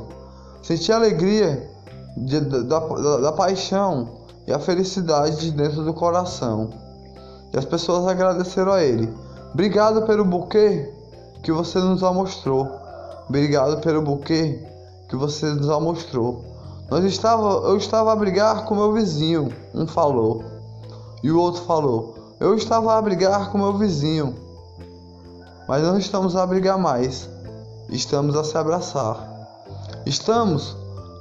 Sentir 0.63 0.93
alegria 0.93 1.69
de, 2.15 2.39
da, 2.39 2.79
da, 2.79 3.17
da 3.17 3.31
paixão 3.33 4.21
e 4.47 4.53
a 4.53 4.59
felicidade 4.59 5.41
de 5.41 5.51
dentro 5.51 5.83
do 5.83 5.93
coração. 5.93 6.90
E 7.53 7.57
as 7.57 7.65
pessoas 7.65 8.07
agradeceram 8.07 8.71
a 8.71 8.83
ele. 8.83 9.11
Obrigado 9.53 10.03
pelo 10.03 10.23
buquê 10.23 10.91
que 11.43 11.51
você 11.51 11.79
nos 11.79 12.01
mostrou. 12.01 12.69
Obrigado 13.27 13.81
pelo 13.81 14.01
buquê 14.01 14.65
que 15.09 15.15
você 15.15 15.47
nos 15.47 15.67
mostrou. 15.81 16.43
Nós 16.89 17.03
estava, 17.05 17.43
eu 17.67 17.77
estava 17.77 18.11
a 18.11 18.15
brigar 18.15 18.65
com 18.65 18.75
meu 18.75 18.93
vizinho, 18.93 19.53
um 19.73 19.87
falou. 19.87 20.43
E 21.23 21.31
o 21.31 21.39
outro 21.39 21.61
falou: 21.63 22.15
Eu 22.39 22.55
estava 22.55 22.97
a 22.97 23.01
brigar 23.01 23.51
com 23.51 23.57
meu 23.57 23.77
vizinho. 23.77 24.35
Mas 25.67 25.83
não 25.83 25.97
estamos 25.97 26.35
a 26.35 26.45
brigar 26.45 26.77
mais. 26.77 27.29
Estamos 27.89 28.35
a 28.35 28.43
se 28.43 28.57
abraçar. 28.57 29.27
Estamos 30.05 30.75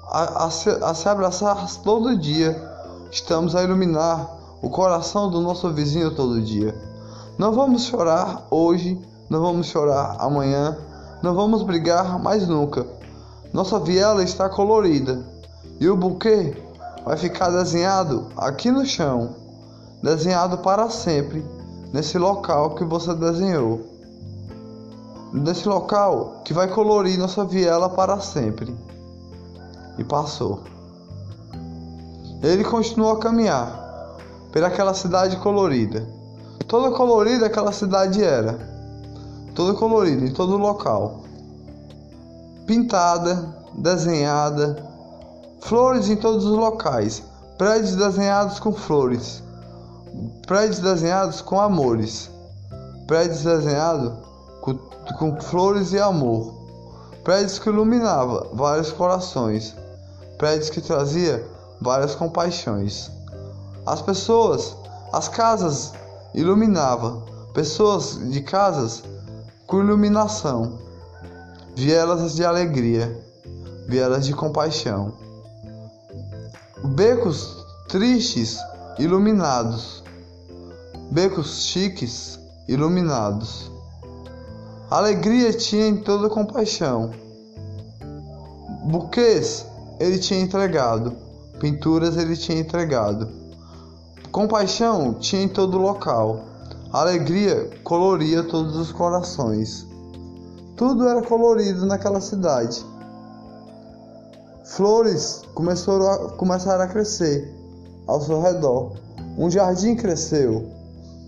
a, 0.08 0.46
a, 0.46 0.50
se, 0.50 0.70
a 0.70 0.94
se 0.94 1.08
abraçar 1.08 1.66
todo 1.82 2.16
dia. 2.16 2.60
Estamos 3.10 3.54
a 3.54 3.62
iluminar 3.62 4.39
o 4.62 4.68
coração 4.68 5.30
do 5.30 5.40
nosso 5.40 5.70
vizinho 5.72 6.14
todo 6.14 6.40
dia. 6.40 6.74
Não 7.38 7.52
vamos 7.52 7.84
chorar 7.84 8.46
hoje, 8.50 9.00
não 9.28 9.40
vamos 9.40 9.66
chorar 9.66 10.16
amanhã, 10.18 10.76
não 11.22 11.34
vamos 11.34 11.62
brigar 11.62 12.18
mais 12.18 12.46
nunca. 12.46 12.86
Nossa 13.52 13.78
viela 13.78 14.22
está 14.22 14.48
colorida 14.48 15.24
e 15.80 15.88
o 15.88 15.96
buquê 15.96 16.56
vai 17.04 17.16
ficar 17.16 17.50
desenhado 17.50 18.26
aqui 18.36 18.70
no 18.70 18.84
chão, 18.84 19.34
desenhado 20.02 20.58
para 20.58 20.90
sempre 20.90 21.44
nesse 21.92 22.18
local 22.18 22.74
que 22.74 22.84
você 22.84 23.14
desenhou. 23.14 23.80
Nesse 25.32 25.68
local 25.68 26.42
que 26.44 26.52
vai 26.52 26.68
colorir 26.68 27.18
nossa 27.18 27.44
viela 27.44 27.88
para 27.88 28.20
sempre. 28.20 28.76
E 29.96 30.04
passou. 30.04 30.60
Ele 32.42 32.64
continuou 32.64 33.12
a 33.12 33.18
caminhar 33.18 33.79
pelaquela 34.52 34.94
cidade 34.94 35.36
colorida. 35.36 36.06
Toda 36.66 36.94
colorida 36.96 37.46
aquela 37.46 37.72
cidade 37.72 38.22
era. 38.22 38.58
Toda 39.54 39.74
colorida 39.74 40.24
em 40.24 40.32
todo 40.32 40.56
local. 40.56 41.24
Pintada, 42.66 43.54
desenhada, 43.74 44.76
flores 45.60 46.08
em 46.08 46.16
todos 46.16 46.44
os 46.44 46.56
locais, 46.56 47.22
prédios 47.58 47.96
desenhados 47.96 48.58
com 48.58 48.72
flores, 48.72 49.42
prédios 50.46 50.78
desenhados 50.78 51.40
com 51.40 51.60
amores, 51.60 52.30
prédios 53.06 53.42
desenhados 53.42 54.12
com, 54.60 54.74
com 55.18 55.40
flores 55.40 55.92
e 55.92 55.98
amor, 55.98 56.54
prédios 57.24 57.58
que 57.58 57.68
iluminava 57.68 58.48
vários 58.52 58.92
corações, 58.92 59.74
prédios 60.38 60.70
que 60.70 60.80
trazia 60.80 61.44
várias 61.80 62.14
compaixões. 62.14 63.10
As 63.90 64.00
pessoas, 64.00 64.76
as 65.12 65.26
casas 65.26 65.92
iluminava, 66.32 67.24
pessoas 67.52 68.20
de 68.30 68.40
casas 68.40 69.02
com 69.66 69.80
iluminação, 69.80 70.78
vielas 71.74 72.36
de 72.36 72.44
alegria, 72.44 73.20
vielas 73.88 74.26
de 74.26 74.32
compaixão. 74.32 75.12
Becos 76.84 77.66
tristes 77.88 78.60
iluminados, 78.96 80.04
becos 81.10 81.64
chiques 81.64 82.38
iluminados. 82.68 83.72
Alegria 84.88 85.52
tinha 85.52 85.88
em 85.88 85.96
toda 85.96 86.30
compaixão. 86.30 87.10
Buquês 88.84 89.66
ele 89.98 90.20
tinha 90.20 90.38
entregado, 90.38 91.12
pinturas 91.58 92.16
ele 92.16 92.36
tinha 92.36 92.60
entregado. 92.60 93.39
Compaixão 94.32 95.14
tinha 95.14 95.42
em 95.42 95.48
todo 95.48 95.76
local. 95.76 96.44
Alegria 96.92 97.68
coloria 97.82 98.44
todos 98.44 98.76
os 98.76 98.92
corações. 98.92 99.84
Tudo 100.76 101.08
era 101.08 101.20
colorido 101.22 101.84
naquela 101.84 102.20
cidade. 102.20 102.84
Flores 104.64 105.42
a, 105.56 106.28
começaram 106.36 106.84
a 106.84 106.86
crescer 106.86 107.52
ao 108.06 108.20
seu 108.20 108.40
redor. 108.40 108.92
Um 109.36 109.50
jardim 109.50 109.96
cresceu, 109.96 110.68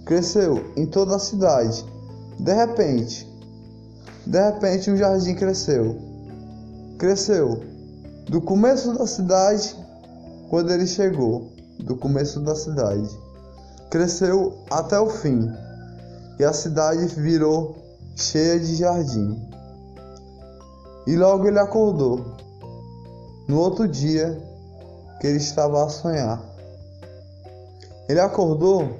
cresceu 0.06 0.73
em 0.76 0.87
toda 0.87 1.16
a 1.16 1.18
cidade. 1.18 1.85
De 2.38 2.52
repente, 2.54 3.28
de 4.25 4.40
repente 4.40 4.90
um 4.92 4.97
jardim 4.97 5.35
cresceu. 5.35 5.99
Cresceu 6.99 7.64
do 8.28 8.40
começo 8.40 8.97
da 8.97 9.09
cidade 9.09 9.76
quando 10.49 10.71
ele 10.71 10.87
chegou, 10.87 11.51
do 11.83 11.97
começo 11.97 12.41
da 12.41 12.55
cidade. 12.55 13.09
Cresceu 13.91 14.59
até 14.71 14.99
o 14.99 15.09
fim. 15.09 15.51
E 16.39 16.45
a 16.45 16.53
cidade 16.53 17.07
virou 17.07 17.77
cheia 18.17 18.59
de 18.59 18.77
jardim. 18.77 19.39
E 21.07 21.17
logo 21.17 21.47
ele 21.47 21.59
acordou 21.59 22.25
no 23.49 23.59
outro 23.59 23.87
dia 23.87 24.41
que 25.21 25.27
ele 25.27 25.39
estava 25.39 25.85
a 25.85 25.89
sonhar. 25.89 26.43
Ele 28.09 28.21
acordou 28.21 28.99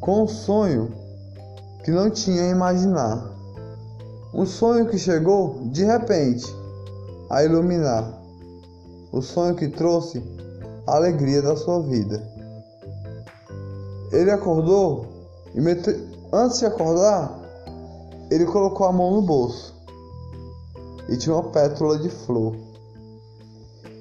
com 0.00 0.24
um 0.24 0.28
sonho 0.28 0.92
que 1.84 1.90
não 1.90 2.10
tinha 2.10 2.42
a 2.42 2.50
imaginar. 2.50 3.32
Um 4.34 4.44
sonho 4.44 4.86
que 4.86 4.98
chegou 4.98 5.68
de 5.70 5.84
repente 5.84 6.46
a 7.30 7.42
iluminar. 7.42 8.12
O 9.10 9.22
sonho 9.22 9.54
que 9.54 9.68
trouxe 9.68 10.22
alegria 10.94 11.42
da 11.42 11.56
sua 11.56 11.82
vida. 11.82 12.22
Ele 14.12 14.30
acordou 14.30 15.06
e 15.54 15.60
antes 16.32 16.58
de 16.58 16.66
acordar, 16.66 17.38
ele 18.30 18.46
colocou 18.46 18.86
a 18.86 18.92
mão 18.92 19.12
no 19.12 19.22
bolso 19.22 19.74
e 21.08 21.16
tinha 21.16 21.34
uma 21.34 21.50
pétala 21.50 21.98
de 21.98 22.10
flor. 22.10 22.54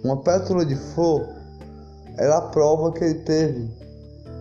Uma 0.04 0.18
pétala 0.18 0.66
de 0.66 0.76
flor 0.76 1.28
era 2.18 2.38
a 2.38 2.42
prova 2.42 2.92
que 2.92 3.04
ele 3.04 3.20
teve 3.20 3.72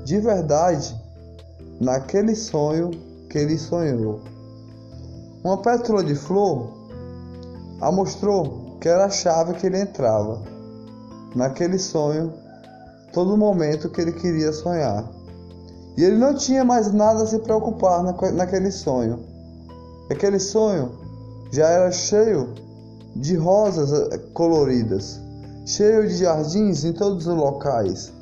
de 0.05 0.21
verdade 0.21 0.95
naquele 1.81 2.35
sonho 2.35 2.91
que 3.29 3.39
ele 3.39 3.59
sonhou. 3.59 4.21
Uma 5.45 5.59
pétala 5.59 6.03
de 6.03 6.15
flor 6.15 6.73
a 7.81 7.93
mostrou 7.93 8.77
que 8.81 8.89
era 8.89 9.07
a 9.07 9.11
chave 9.11 9.55
que 9.55 9.67
ele 9.67 9.81
entrava 9.81 10.56
naquele 11.37 11.79
sonho, 11.79 12.33
todo 13.13 13.37
momento 13.37 13.89
que 13.89 14.01
ele 14.01 14.13
queria 14.13 14.53
sonhar. 14.53 15.09
E 15.97 16.03
ele 16.03 16.17
não 16.17 16.35
tinha 16.35 16.65
mais 16.65 16.93
nada 16.93 17.23
a 17.23 17.27
se 17.27 17.39
preocupar 17.39 18.03
naquele 18.03 18.73
sonho. 18.73 19.21
Aquele 20.11 20.41
sonho 20.41 20.91
já 21.53 21.69
era 21.69 21.93
cheio 21.93 22.53
de 23.15 23.37
rosas 23.37 23.93
eh, 23.93 24.19
coloridas 24.35 25.21
cheio 25.67 26.07
de 26.07 26.15
jardins 26.15 26.85
em 26.85 26.93
todos 26.93 27.27
os 27.27 27.35
locais. 27.35 28.13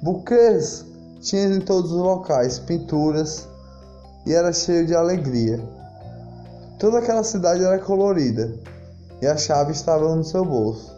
Buquês 0.00 0.84
tinha 1.20 1.46
em 1.46 1.60
todos 1.60 1.90
os 1.90 1.98
locais, 1.98 2.60
pinturas 2.60 3.48
e 4.24 4.32
era 4.32 4.52
cheio 4.52 4.86
de 4.86 4.94
alegria. 4.94 5.60
Toda 6.78 6.98
aquela 6.98 7.24
cidade 7.24 7.64
era 7.64 7.80
colorida 7.80 8.54
e 9.20 9.26
a 9.26 9.36
chave 9.36 9.72
estava 9.72 10.14
no 10.14 10.22
seu 10.22 10.44
bolso. 10.44 10.93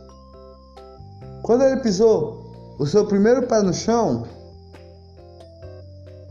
Quando 1.46 1.62
ele 1.62 1.80
pisou 1.80 2.76
o 2.78 2.84
seu 2.84 3.06
primeiro 3.06 3.46
pé 3.46 3.62
no 3.62 3.72
chão, 3.72 4.26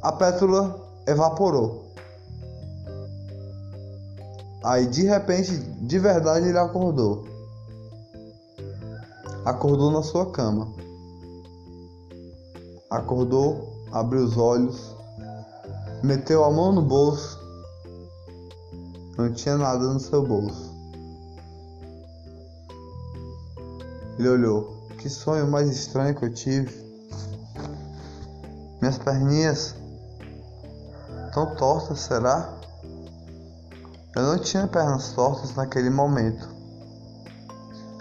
a 0.04 0.12
pétula 0.12 0.80
evaporou. 1.08 1.86
Aí 4.64 4.86
de 4.86 5.04
repente, 5.06 5.58
de 5.58 5.98
verdade, 5.98 6.48
ele 6.48 6.60
acordou 6.60 7.34
acordou 9.46 9.92
na 9.92 10.02
sua 10.02 10.32
cama. 10.32 10.74
Acordou, 12.90 13.86
abriu 13.92 14.24
os 14.24 14.36
olhos, 14.38 14.96
meteu 16.04 16.44
a 16.44 16.52
mão 16.52 16.74
no 16.74 16.82
bolso. 16.82 17.40
Não 19.18 19.32
tinha 19.32 19.56
nada 19.56 19.86
no 19.94 20.00
seu 20.00 20.26
bolso. 20.26 20.74
Ele 24.18 24.30
olhou. 24.30 24.75
Que 24.98 25.10
sonho 25.10 25.50
mais 25.50 25.70
estranho 25.70 26.16
que 26.16 26.26
eu 26.26 26.34
tive. 26.34 26.74
Minhas 28.82 28.98
perninhas 28.98 29.76
tão 31.34 31.56
tortas, 31.56 32.00
será? 32.00 32.54
Eu 34.16 34.24
não 34.24 34.40
tinha 34.40 34.66
pernas 34.68 35.12
tortas 35.12 35.54
naquele 35.56 35.90
momento 35.90 36.48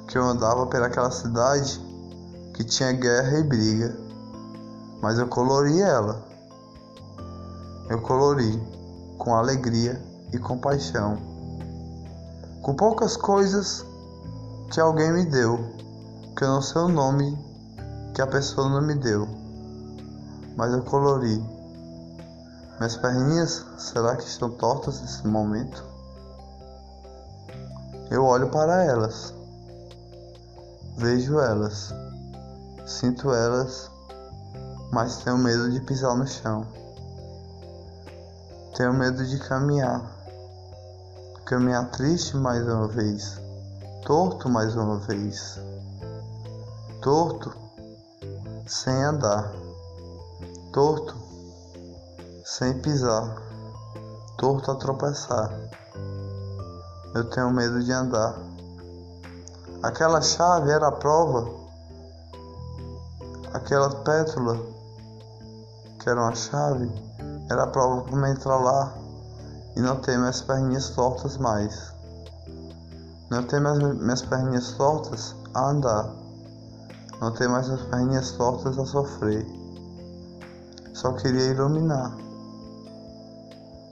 que 0.06 0.16
eu 0.16 0.22
andava 0.22 0.66
pelaquela 0.66 1.10
cidade 1.10 1.80
que 2.54 2.62
tinha 2.62 2.92
guerra 2.92 3.38
e 3.38 3.42
briga, 3.42 3.96
mas 5.02 5.18
eu 5.18 5.26
colori 5.26 5.80
ela. 5.82 6.24
Eu 7.90 8.00
colori 8.00 8.62
com 9.18 9.34
alegria 9.34 10.00
e 10.32 10.38
compaixão, 10.38 11.18
com 12.62 12.74
poucas 12.74 13.16
coisas 13.16 13.84
que 14.70 14.78
alguém 14.78 15.12
me 15.12 15.24
deu, 15.24 15.58
que 16.36 16.42
eu 16.42 16.48
não 16.48 16.60
sei 16.60 16.82
o 16.82 16.88
nome 16.88 17.38
que 18.12 18.20
a 18.20 18.26
pessoa 18.26 18.68
não 18.68 18.82
me 18.82 18.96
deu, 18.96 19.28
mas 20.56 20.72
eu 20.72 20.82
colori. 20.82 21.38
Minhas 22.76 22.96
perninhas, 22.96 23.64
será 23.78 24.16
que 24.16 24.24
estão 24.24 24.50
tortas 24.50 25.00
nesse 25.00 25.24
momento? 25.26 25.84
Eu 28.10 28.24
olho 28.24 28.50
para 28.50 28.82
elas. 28.82 29.32
Vejo 30.96 31.38
elas, 31.38 31.94
sinto 32.84 33.32
elas, 33.32 33.88
mas 34.92 35.18
tenho 35.18 35.38
medo 35.38 35.70
de 35.70 35.80
pisar 35.80 36.16
no 36.16 36.26
chão. 36.26 36.66
Tenho 38.76 38.92
medo 38.92 39.24
de 39.24 39.38
caminhar. 39.38 40.02
Caminhar 41.46 41.90
triste 41.92 42.36
mais 42.36 42.66
uma 42.66 42.88
vez, 42.88 43.40
torto 44.04 44.48
mais 44.48 44.74
uma 44.74 44.98
vez. 44.98 45.60
Torto 47.04 47.52
sem 48.66 49.04
andar. 49.04 49.52
Torto 50.72 51.14
sem 52.42 52.80
pisar. 52.80 53.36
Torto 54.38 54.70
a 54.70 54.74
tropeçar. 54.76 55.52
Eu 57.14 57.28
tenho 57.28 57.50
medo 57.50 57.84
de 57.84 57.92
andar. 57.92 58.34
Aquela 59.82 60.22
chave 60.22 60.70
era 60.70 60.88
a 60.88 60.92
prova 60.92 61.62
aquela 63.52 63.90
pétala, 63.90 64.58
que 66.00 66.08
era 66.08 66.22
uma 66.22 66.34
chave, 66.34 66.90
era 67.50 67.64
a 67.64 67.66
prova 67.66 68.02
para 68.04 68.30
entrar 68.30 68.56
lá 68.56 68.94
e 69.76 69.80
não 69.80 69.96
ter 69.96 70.16
minhas 70.16 70.40
perninhas 70.40 70.88
tortas 70.88 71.36
mais. 71.36 71.92
Não 73.30 73.42
ter 73.42 73.60
mais 73.60 73.78
minhas 73.78 74.22
perninhas 74.22 74.72
tortas 74.72 75.36
a 75.52 75.68
andar. 75.68 76.23
Não 77.24 77.32
ter 77.32 77.48
mais 77.48 77.66
minhas 77.66 77.80
perninhas 77.84 78.32
tortas 78.32 78.78
a 78.78 78.84
sofrer. 78.84 79.46
Só 80.92 81.14
queria 81.14 81.52
iluminar. 81.52 82.14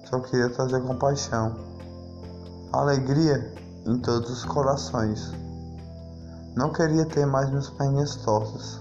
Só 0.04 0.20
queria 0.20 0.50
trazer 0.50 0.82
compaixão. 0.82 1.56
Alegria 2.74 3.54
em 3.86 3.98
todos 4.00 4.28
os 4.28 4.44
corações. 4.44 5.32
Não 6.54 6.74
queria 6.74 7.06
ter 7.06 7.24
mais 7.24 7.48
minhas 7.48 7.70
perninhas 7.70 8.16
tortas. 8.16 8.78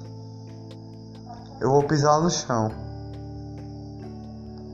Eu 1.62 1.72
vou 1.72 1.84
pisar 1.84 2.20
no 2.20 2.30
chão. 2.30 2.70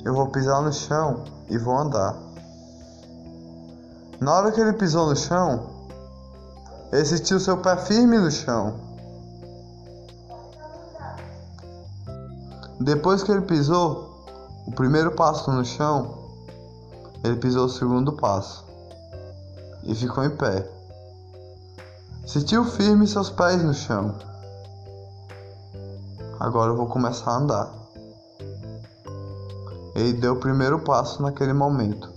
Eu 0.03 0.15
vou 0.15 0.25
pisar 0.31 0.59
no 0.63 0.73
chão 0.73 1.23
e 1.51 1.57
vou 1.59 1.77
andar. 1.77 2.17
Na 4.19 4.37
hora 4.37 4.51
que 4.51 4.59
ele 4.59 4.73
pisou 4.73 5.05
no 5.05 5.15
chão, 5.15 5.67
ele 6.91 7.05
sentiu 7.05 7.39
seu 7.39 7.57
pé 7.57 7.77
firme 7.77 8.17
no 8.17 8.31
chão. 8.31 8.86
Depois 12.79 13.23
que 13.23 13.31
ele 13.31 13.41
pisou 13.41 14.25
o 14.67 14.71
primeiro 14.71 15.11
passo 15.11 15.51
no 15.51 15.65
chão, 15.65 16.31
ele 17.23 17.37
pisou 17.37 17.65
o 17.65 17.69
segundo 17.69 18.13
passo 18.13 18.65
e 19.83 19.95
ficou 19.95 20.23
em 20.23 20.29
pé. 20.29 20.69
Sentiu 22.25 22.63
firme 22.65 23.07
seus 23.07 23.29
pés 23.29 23.63
no 23.63 23.73
chão. 23.73 24.13
Agora 26.39 26.71
eu 26.71 26.77
vou 26.77 26.87
começar 26.87 27.31
a 27.31 27.37
andar. 27.37 27.73
Ele 29.95 30.13
deu 30.13 30.33
o 30.33 30.39
primeiro 30.39 30.79
passo 30.79 31.23
naquele 31.23 31.53
momento. 31.53 32.13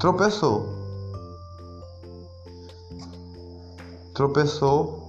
Tropeçou. 0.00 0.66
Tropeçou. 4.12 5.03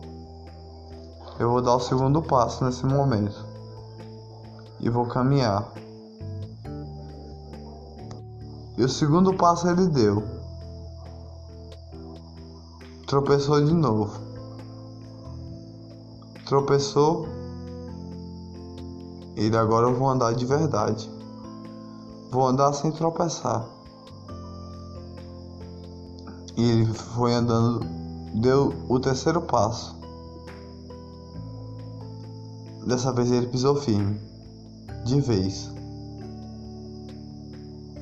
Eu 1.40 1.50
vou 1.52 1.62
dar 1.62 1.76
o 1.76 1.80
segundo 1.80 2.22
passo 2.22 2.64
nesse 2.64 2.86
momento. 2.86 3.46
E 4.80 4.90
vou 4.90 5.06
caminhar. 5.06 5.72
E 8.78 8.84
o 8.84 8.90
segundo 8.90 9.34
passo 9.34 9.68
ele 9.68 9.88
deu 9.88 10.36
tropeçou 13.16 13.64
de 13.64 13.74
novo. 13.74 14.12
Tropeçou. 16.46 17.28
E 19.38 19.56
agora 19.56 19.88
eu 19.88 19.96
vou 19.96 20.10
andar 20.10 20.34
de 20.34 20.46
verdade. 20.46 21.10
Vou 22.32 22.46
andar 22.46 22.74
sem 22.74 22.92
tropeçar. 22.92 23.66
E 26.58 26.70
ele 26.72 26.86
foi 26.94 27.34
andando, 27.34 27.86
deu 28.34 28.74
o 28.90 29.00
terceiro 29.00 29.42
passo. 29.42 29.95
Dessa 32.86 33.12
vez 33.12 33.32
ele 33.32 33.48
pisou 33.48 33.76
firme, 33.76 34.22
de 35.04 35.20
vez. 35.20 35.72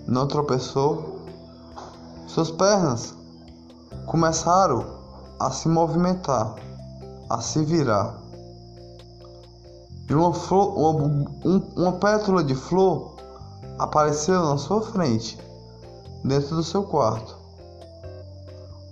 Não 0.06 0.28
tropeçou. 0.28 1.22
Suas 2.28 2.52
pernas 2.52 3.14
começaram 4.06 4.86
a 5.40 5.50
se 5.52 5.70
movimentar, 5.70 6.56
a 7.30 7.40
se 7.40 7.64
virar. 7.64 8.20
E 10.10 10.14
uma, 10.14 10.34
flor, 10.34 10.78
uma, 10.78 11.30
um, 11.46 11.62
uma 11.78 11.94
pétala 11.94 12.44
de 12.44 12.54
flor 12.54 13.16
apareceu 13.80 14.44
na 14.44 14.58
sua 14.58 14.82
frente, 14.82 15.40
dentro 16.26 16.58
do 16.58 16.64
seu 16.64 16.84
quarto. 16.84 17.38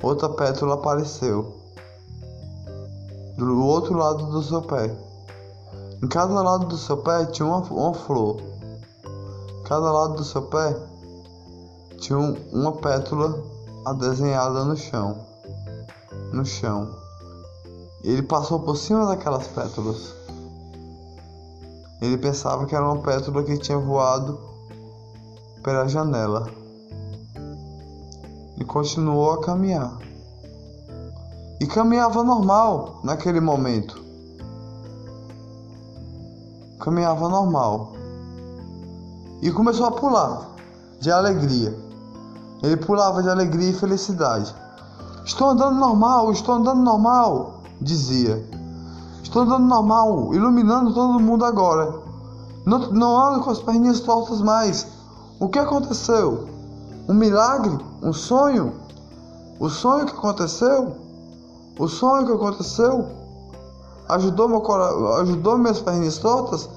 Outra 0.01 0.29
pétala 0.29 0.75
apareceu 0.75 1.53
do 3.37 3.65
outro 3.65 3.97
lado 3.97 4.27
do 4.27 4.41
seu 4.41 4.61
pé. 4.61 5.10
Em 6.03 6.07
cada 6.07 6.41
lado 6.41 6.65
do 6.65 6.77
seu 6.77 6.97
pé 6.97 7.25
tinha 7.25 7.47
uma, 7.47 7.59
uma 7.59 7.93
flor. 7.93 8.41
Cada 9.65 9.91
lado 9.91 10.15
do 10.15 10.23
seu 10.23 10.41
pé 10.41 10.75
tinha 11.99 12.17
um, 12.17 12.35
uma 12.51 12.71
pétala 12.71 13.39
a 13.85 13.93
desenhada 13.93 14.65
no 14.65 14.75
chão. 14.75 15.15
No 16.33 16.43
chão. 16.43 16.89
Ele 18.03 18.23
passou 18.23 18.61
por 18.61 18.77
cima 18.77 19.05
daquelas 19.05 19.47
pétalas. 19.49 20.15
Ele 22.01 22.17
pensava 22.17 22.65
que 22.65 22.75
era 22.75 22.83
uma 22.83 23.03
pétala 23.03 23.43
que 23.43 23.59
tinha 23.59 23.77
voado 23.77 24.39
pela 25.63 25.87
janela. 25.87 26.49
E 28.57 28.65
continuou 28.65 29.33
a 29.33 29.41
caminhar. 29.41 29.99
E 31.59 31.67
caminhava 31.67 32.23
normal 32.23 33.01
naquele 33.03 33.39
momento. 33.39 34.00
Caminhava 36.81 37.29
normal. 37.29 37.93
E 39.39 39.51
começou 39.51 39.85
a 39.85 39.91
pular 39.91 40.47
de 40.99 41.11
alegria. 41.11 41.77
Ele 42.63 42.75
pulava 42.75 43.21
de 43.21 43.29
alegria 43.29 43.69
e 43.69 43.73
felicidade. 43.73 44.53
Estou 45.23 45.49
andando 45.49 45.79
normal, 45.79 46.31
estou 46.31 46.55
andando 46.55 46.81
normal, 46.81 47.61
dizia. 47.79 48.43
Estou 49.21 49.43
andando 49.43 49.67
normal, 49.67 50.33
iluminando 50.33 50.91
todo 50.91 51.19
mundo 51.19 51.45
agora. 51.45 51.93
Não, 52.65 52.91
não 52.91 53.15
ando 53.15 53.43
com 53.43 53.51
as 53.51 53.59
perninhas 53.59 53.99
tortas 53.99 54.41
mais. 54.41 54.87
O 55.39 55.49
que 55.49 55.59
aconteceu? 55.59 56.47
Um 57.07 57.13
milagre? 57.13 57.77
Um 58.01 58.11
sonho? 58.11 58.73
O 59.59 59.69
sonho 59.69 60.07
que 60.07 60.13
aconteceu? 60.13 60.95
O 61.77 61.87
sonho 61.87 62.25
que 62.25 62.33
aconteceu? 62.33 63.20
Ajudou, 64.11 64.49
meu 64.49 64.61
ajudou 65.19 65.57
minhas 65.57 65.79
perninhas 65.79 66.17
tortas? 66.17 66.69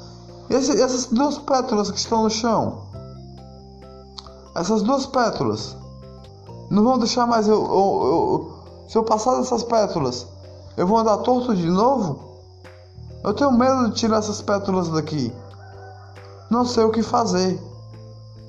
E 0.48 0.54
esse, 0.54 0.80
essas 0.80 1.06
duas 1.06 1.36
pétalas 1.36 1.90
que 1.90 1.98
estão 1.98 2.22
no 2.22 2.30
chão? 2.30 2.82
Essas 4.54 4.82
duas 4.82 5.04
pétalas 5.04 5.76
não 6.70 6.84
vão 6.84 6.98
deixar 6.98 7.26
mais 7.26 7.48
eu, 7.48 7.56
eu, 7.56 7.70
eu, 8.06 8.54
Se 8.88 8.96
eu 8.96 9.02
passar 9.02 9.36
dessas 9.36 9.64
pétalas, 9.64 10.26
eu 10.76 10.86
vou 10.86 10.98
andar 10.98 11.18
torto 11.18 11.56
de 11.56 11.66
novo? 11.68 12.20
Eu 13.24 13.34
tenho 13.34 13.50
medo 13.50 13.88
de 13.88 13.96
tirar 13.96 14.18
essas 14.18 14.40
pétalas 14.40 14.88
daqui. 14.90 15.32
Não 16.48 16.64
sei 16.64 16.84
o 16.84 16.90
que 16.90 17.02
fazer. 17.02 17.60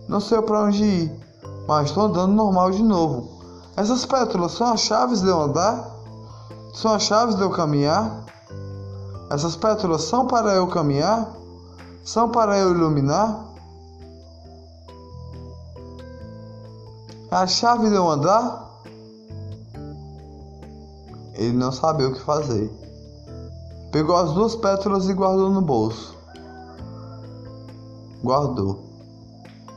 Não 0.08 0.20
sei 0.20 0.42
para 0.42 0.64
onde 0.64 0.84
ir. 0.84 1.26
Mas 1.68 1.88
estou 1.88 2.04
andando 2.04 2.34
normal 2.34 2.70
de 2.70 2.84
novo. 2.84 3.30
Essas 3.76 4.06
pétalas 4.06 4.52
são 4.52 4.74
as 4.74 4.82
chaves 4.82 5.22
de 5.22 5.28
eu 5.28 5.42
andar? 5.42 5.90
São 6.74 6.94
as 6.94 7.04
chaves 7.04 7.36
de 7.36 7.42
eu 7.42 7.50
caminhar? 7.50 8.25
Essas 9.30 9.56
pétalas 9.56 10.04
são 10.04 10.28
para 10.28 10.54
eu 10.54 10.68
caminhar? 10.68 11.32
São 12.04 12.30
para 12.30 12.58
eu 12.60 12.72
iluminar? 12.72 13.44
A 17.32 17.48
chave 17.48 17.90
de 17.90 17.96
eu 17.96 18.10
andar? 18.10 18.66
Ele 21.34 21.54
não 21.54 21.72
sabia 21.72 22.08
o 22.08 22.14
que 22.14 22.22
fazer. 22.22 22.72
Pegou 23.92 24.16
as 24.16 24.32
duas 24.34 24.56
pétalas 24.56 25.10
e 25.10 25.14
guardou 25.14 25.50
no 25.50 25.62
bolso. 25.62 26.16
Guardou. 28.24 28.80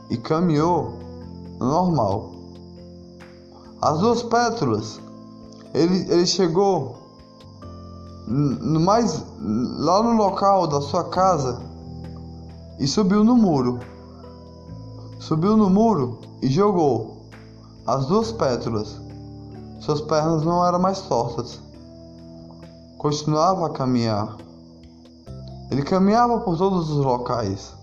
E 0.09 0.17
caminhou 0.17 0.93
normal. 1.59 2.31
As 3.81 3.99
duas 3.99 4.23
pétalas. 4.23 4.99
Ele, 5.73 6.11
ele 6.11 6.25
chegou 6.25 6.97
no 8.29 8.79
mais 8.79 9.25
lá 9.41 10.03
no 10.03 10.11
local 10.11 10.67
da 10.67 10.79
sua 10.81 11.05
casa 11.05 11.59
e 12.77 12.87
subiu 12.87 13.23
no 13.23 13.35
muro. 13.35 13.79
Subiu 15.19 15.57
no 15.57 15.69
muro 15.69 16.19
e 16.41 16.47
jogou 16.47 17.17
as 17.87 18.05
duas 18.05 18.31
pétalas. 18.31 18.95
Suas 19.79 20.01
pernas 20.01 20.43
não 20.43 20.63
eram 20.65 20.79
mais 20.79 21.01
tortas. 21.01 21.59
Continuava 22.99 23.65
a 23.65 23.71
caminhar. 23.71 24.37
Ele 25.71 25.81
caminhava 25.81 26.39
por 26.39 26.57
todos 26.57 26.89
os 26.91 27.03
locais. 27.03 27.73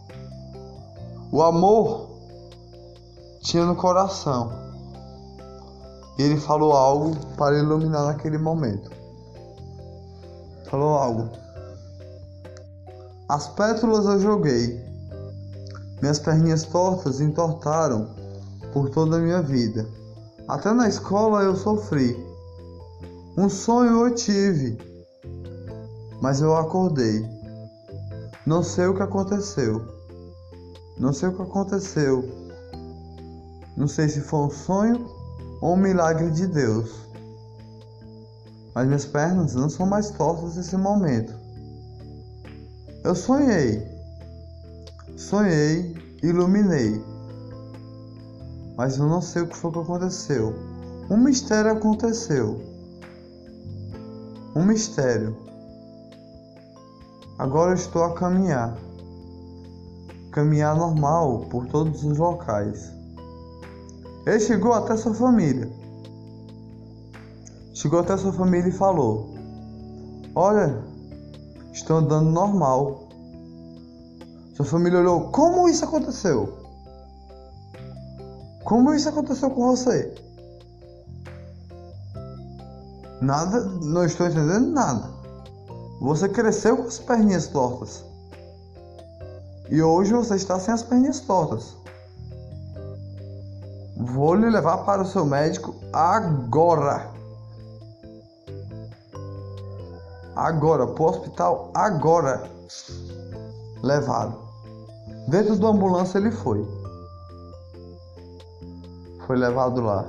O 1.32 1.42
amor 1.42 2.06
tinha 3.40 3.64
no 3.64 3.74
coração. 3.74 4.52
E 6.18 6.22
ele 6.22 6.36
falou 6.36 6.72
algo 6.72 7.16
para 7.36 7.58
iluminar 7.58 8.06
naquele 8.06 8.38
momento. 8.38 8.90
Falou 10.68 10.94
algo. 10.96 11.30
As 13.28 13.48
pétalas 13.48 14.06
eu 14.06 14.20
joguei. 14.20 14.84
Minhas 16.00 16.18
perninhas 16.18 16.64
tortas 16.64 17.20
entortaram 17.20 18.14
por 18.72 18.90
toda 18.90 19.16
a 19.16 19.20
minha 19.20 19.42
vida. 19.42 19.86
Até 20.48 20.72
na 20.72 20.88
escola 20.88 21.42
eu 21.42 21.56
sofri. 21.56 22.16
Um 23.36 23.48
sonho 23.48 24.06
eu 24.06 24.14
tive. 24.14 24.78
mas 26.20 26.40
eu 26.40 26.56
acordei. 26.56 27.24
Não 28.46 28.62
sei 28.62 28.86
o 28.86 28.94
que 28.94 29.02
aconteceu. 29.02 29.82
Não 30.98 31.12
sei 31.12 31.28
o 31.28 31.36
que 31.36 31.42
aconteceu. 31.42 32.24
Não 33.76 33.86
sei 33.86 34.08
se 34.08 34.20
foi 34.20 34.40
um 34.40 34.50
sonho 34.50 35.06
ou 35.60 35.74
um 35.74 35.76
milagre 35.76 36.30
de 36.30 36.46
Deus. 36.46 37.05
Mas 38.76 38.86
minhas 38.86 39.06
pernas 39.06 39.54
não 39.54 39.70
são 39.70 39.86
mais 39.86 40.10
tortas 40.10 40.56
nesse 40.56 40.76
momento. 40.76 41.32
Eu 43.02 43.14
sonhei. 43.14 43.82
Sonhei, 45.16 45.96
iluminei. 46.22 47.02
Mas 48.76 48.98
eu 48.98 49.06
não 49.08 49.22
sei 49.22 49.40
o 49.40 49.46
que 49.46 49.56
foi 49.56 49.72
que 49.72 49.78
aconteceu. 49.78 50.54
Um 51.08 51.16
mistério 51.16 51.72
aconteceu. 51.72 52.60
Um 54.54 54.66
mistério. 54.66 55.34
Agora 57.38 57.70
eu 57.70 57.76
estou 57.76 58.04
a 58.04 58.12
caminhar. 58.12 58.76
Caminhar 60.32 60.76
normal 60.76 61.46
por 61.48 61.66
todos 61.68 62.04
os 62.04 62.18
locais. 62.18 62.92
Ele 64.26 64.38
chegou 64.38 64.74
até 64.74 64.98
sua 64.98 65.14
família. 65.14 65.66
Chegou 67.86 68.00
até 68.00 68.16
sua 68.16 68.32
família 68.32 68.68
e 68.68 68.72
falou: 68.72 69.32
Olha, 70.34 70.82
estou 71.72 71.98
andando 71.98 72.28
normal. 72.30 73.08
Sua 74.54 74.66
família 74.66 74.98
olhou: 74.98 75.30
Como 75.30 75.68
isso 75.68 75.84
aconteceu? 75.84 76.52
Como 78.64 78.92
isso 78.92 79.08
aconteceu 79.08 79.50
com 79.50 79.68
você? 79.68 80.12
Nada, 83.22 83.60
não 83.60 84.04
estou 84.04 84.26
entendendo 84.26 84.66
nada. 84.72 85.08
Você 86.00 86.28
cresceu 86.28 86.78
com 86.78 86.88
as 86.88 86.98
perninhas 86.98 87.46
tortas. 87.46 88.04
E 89.70 89.80
hoje 89.80 90.12
você 90.12 90.34
está 90.34 90.58
sem 90.58 90.74
as 90.74 90.82
perninhas 90.82 91.20
tortas. 91.20 91.76
Vou 93.96 94.34
lhe 94.34 94.50
levar 94.50 94.78
para 94.78 95.02
o 95.02 95.06
seu 95.06 95.24
médico 95.24 95.72
agora. 95.92 97.14
Agora, 100.36 100.86
para 100.86 101.02
o 101.02 101.08
hospital 101.08 101.70
agora. 101.74 102.50
Levado. 103.82 104.38
Dentro 105.28 105.56
da 105.56 105.68
ambulância 105.68 106.18
ele 106.18 106.30
foi. 106.30 106.62
Foi 109.26 109.36
levado 109.36 109.80
lá. 109.80 110.04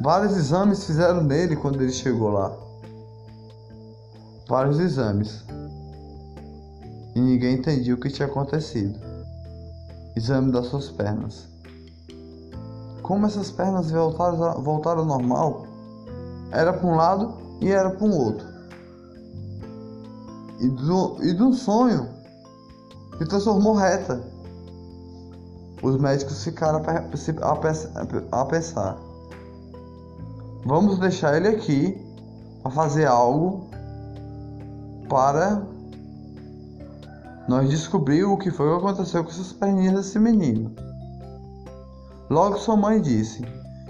Vários 0.00 0.34
exames 0.36 0.84
fizeram 0.84 1.22
nele 1.22 1.54
quando 1.54 1.82
ele 1.82 1.92
chegou 1.92 2.30
lá. 2.30 2.50
Vários 4.48 4.80
exames. 4.80 5.44
E 7.14 7.20
ninguém 7.20 7.56
entendia 7.56 7.94
o 7.94 8.00
que 8.00 8.08
tinha 8.08 8.26
acontecido. 8.26 8.98
Exame 10.16 10.50
das 10.50 10.66
suas 10.66 10.88
pernas. 10.88 11.46
Como 13.02 13.26
essas 13.26 13.50
pernas 13.50 13.90
voltaram, 13.90 14.62
voltaram 14.62 15.00
ao 15.00 15.06
normal, 15.06 15.66
era 16.50 16.72
para 16.72 16.86
um 16.86 16.96
lado 16.96 17.49
e 17.60 17.70
era 17.70 17.90
para 17.90 18.06
um 18.06 18.16
outro. 18.16 18.46
E 20.58 20.68
do, 20.68 21.16
e 21.22 21.32
do 21.32 21.52
sonho 21.54 22.08
se 23.18 23.26
transformou 23.26 23.74
reta. 23.74 24.22
Os 25.82 25.96
médicos 25.98 26.44
ficaram 26.44 26.82
a 28.32 28.44
pensar: 28.44 28.98
vamos 30.64 30.98
deixar 30.98 31.36
ele 31.36 31.48
aqui 31.48 31.98
para 32.62 32.70
fazer 32.70 33.06
algo 33.06 33.68
para 35.08 35.62
nós 37.48 37.68
descobrir 37.68 38.24
o 38.24 38.36
que 38.36 38.50
foi 38.50 38.68
que 38.68 38.76
aconteceu 38.76 39.24
com 39.24 39.30
essas 39.30 39.52
perninhas 39.52 39.94
desse 39.94 40.18
menino. 40.18 40.72
Logo 42.28 42.58
sua 42.58 42.76
mãe 42.76 43.00
disse: 43.00 43.42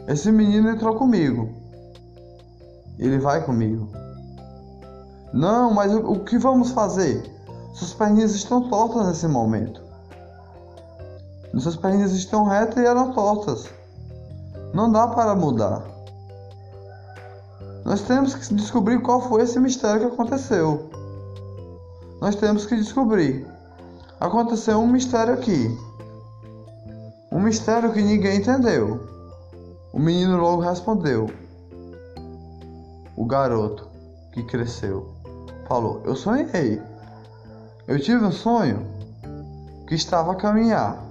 Esse 0.08 0.32
menino 0.32 0.70
entrou 0.70 0.94
comigo. 0.94 1.59
Ele 3.00 3.18
vai 3.18 3.42
comigo. 3.42 3.88
Não, 5.32 5.72
mas 5.72 5.92
o, 5.94 6.00
o 6.00 6.24
que 6.24 6.38
vamos 6.38 6.70
fazer? 6.70 7.22
Suas 7.72 7.94
perninhas 7.94 8.34
estão 8.34 8.68
tortas 8.68 9.06
nesse 9.06 9.26
momento. 9.26 9.80
Suas 11.58 11.76
perninhas 11.76 12.12
estão 12.12 12.44
retas 12.44 12.76
e 12.76 12.86
eram 12.86 13.12
tortas. 13.12 13.70
Não 14.74 14.92
dá 14.92 15.08
para 15.08 15.34
mudar. 15.34 15.82
Nós 17.84 18.02
temos 18.02 18.34
que 18.34 18.54
descobrir 18.54 19.00
qual 19.00 19.22
foi 19.22 19.42
esse 19.42 19.58
mistério 19.58 20.08
que 20.08 20.14
aconteceu. 20.14 20.90
Nós 22.20 22.36
temos 22.36 22.66
que 22.66 22.76
descobrir. 22.76 23.46
Aconteceu 24.20 24.78
um 24.78 24.86
mistério 24.86 25.32
aqui. 25.32 25.76
Um 27.32 27.40
mistério 27.40 27.92
que 27.92 28.02
ninguém 28.02 28.36
entendeu. 28.36 29.00
O 29.92 29.98
menino 29.98 30.36
logo 30.36 30.60
respondeu. 30.60 31.30
O 33.16 33.24
garoto 33.24 33.88
que 34.32 34.42
cresceu 34.42 35.14
falou: 35.66 36.02
Eu 36.04 36.16
sonhei. 36.16 36.80
Eu 37.86 37.98
tive 38.00 38.24
um 38.24 38.32
sonho 38.32 38.86
que 39.86 39.94
estava 39.94 40.32
a 40.32 40.36
caminhar. 40.36 41.04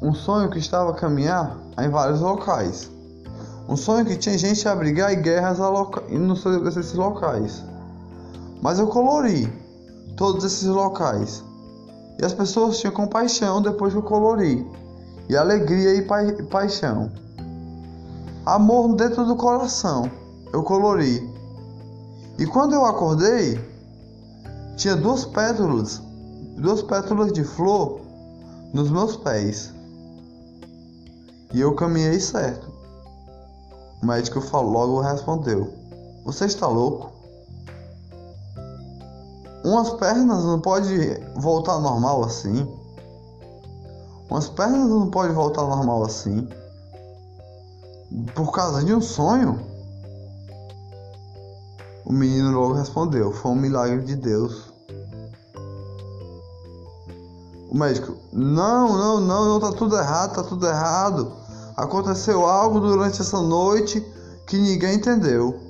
Um 0.00 0.14
sonho 0.14 0.50
que 0.50 0.58
estava 0.58 0.90
a 0.90 0.94
caminhar 0.94 1.56
em 1.78 1.88
vários 1.88 2.20
locais. 2.20 2.90
Um 3.68 3.76
sonho 3.76 4.06
que 4.06 4.16
tinha 4.16 4.38
gente 4.38 4.66
a 4.66 4.74
brigar 4.74 5.12
e 5.12 5.16
guerras 5.16 5.60
a 5.60 5.68
loca... 5.68 6.02
nesses 6.08 6.94
locais. 6.94 7.62
Mas 8.62 8.78
eu 8.78 8.86
colori 8.86 9.52
todos 10.16 10.44
esses 10.44 10.66
locais 10.66 11.44
e 12.20 12.24
as 12.24 12.32
pessoas 12.32 12.78
tinham 12.78 12.92
compaixão 12.92 13.62
depois 13.62 13.92
que 13.92 13.98
eu 13.98 14.02
colori. 14.02 14.66
E 15.28 15.36
alegria 15.36 15.94
e 15.94 16.02
pa 16.02 16.18
paixão. 16.50 17.12
Amor 18.48 18.96
dentro 18.96 19.26
do 19.26 19.36
coração. 19.36 20.10
Eu 20.54 20.62
colori. 20.62 21.30
E 22.38 22.46
quando 22.46 22.72
eu 22.72 22.82
acordei, 22.86 23.60
tinha 24.74 24.96
duas 24.96 25.26
pétalas, 25.26 26.00
duas 26.56 26.80
pétalas 26.80 27.30
de 27.30 27.44
flor 27.44 28.00
nos 28.72 28.90
meus 28.90 29.16
pés. 29.16 29.70
E 31.52 31.60
eu 31.60 31.74
caminhei 31.74 32.18
certo. 32.18 32.72
O 34.02 34.06
médico 34.06 34.40
falou, 34.40 34.72
logo 34.72 35.00
respondeu: 35.02 35.70
Você 36.24 36.46
está 36.46 36.66
louco? 36.66 37.12
Umas 39.62 39.90
pernas 39.90 40.42
não 40.44 40.58
pode 40.58 40.96
voltar 41.36 41.78
normal 41.80 42.24
assim. 42.24 42.66
Umas 44.30 44.48
pernas 44.48 44.88
não 44.88 45.10
pode 45.10 45.34
voltar 45.34 45.66
normal 45.66 46.02
assim. 46.02 46.48
Por 48.34 48.52
causa 48.52 48.82
de 48.82 48.94
um 48.94 49.00
sonho? 49.00 49.60
O 52.06 52.12
menino 52.12 52.50
logo 52.52 52.72
respondeu: 52.72 53.32
Foi 53.32 53.52
um 53.52 53.56
milagre 53.56 54.02
de 54.02 54.16
Deus. 54.16 54.72
O 57.70 57.76
médico: 57.76 58.16
Não, 58.32 58.96
não, 58.96 59.20
não, 59.20 59.44
não, 59.44 59.60
tá 59.60 59.72
tudo 59.72 59.94
errado, 59.94 60.34
tá 60.34 60.42
tudo 60.42 60.66
errado. 60.66 61.32
Aconteceu 61.76 62.46
algo 62.46 62.80
durante 62.80 63.20
essa 63.20 63.42
noite 63.42 64.00
que 64.46 64.56
ninguém 64.56 64.94
entendeu. 64.94 65.60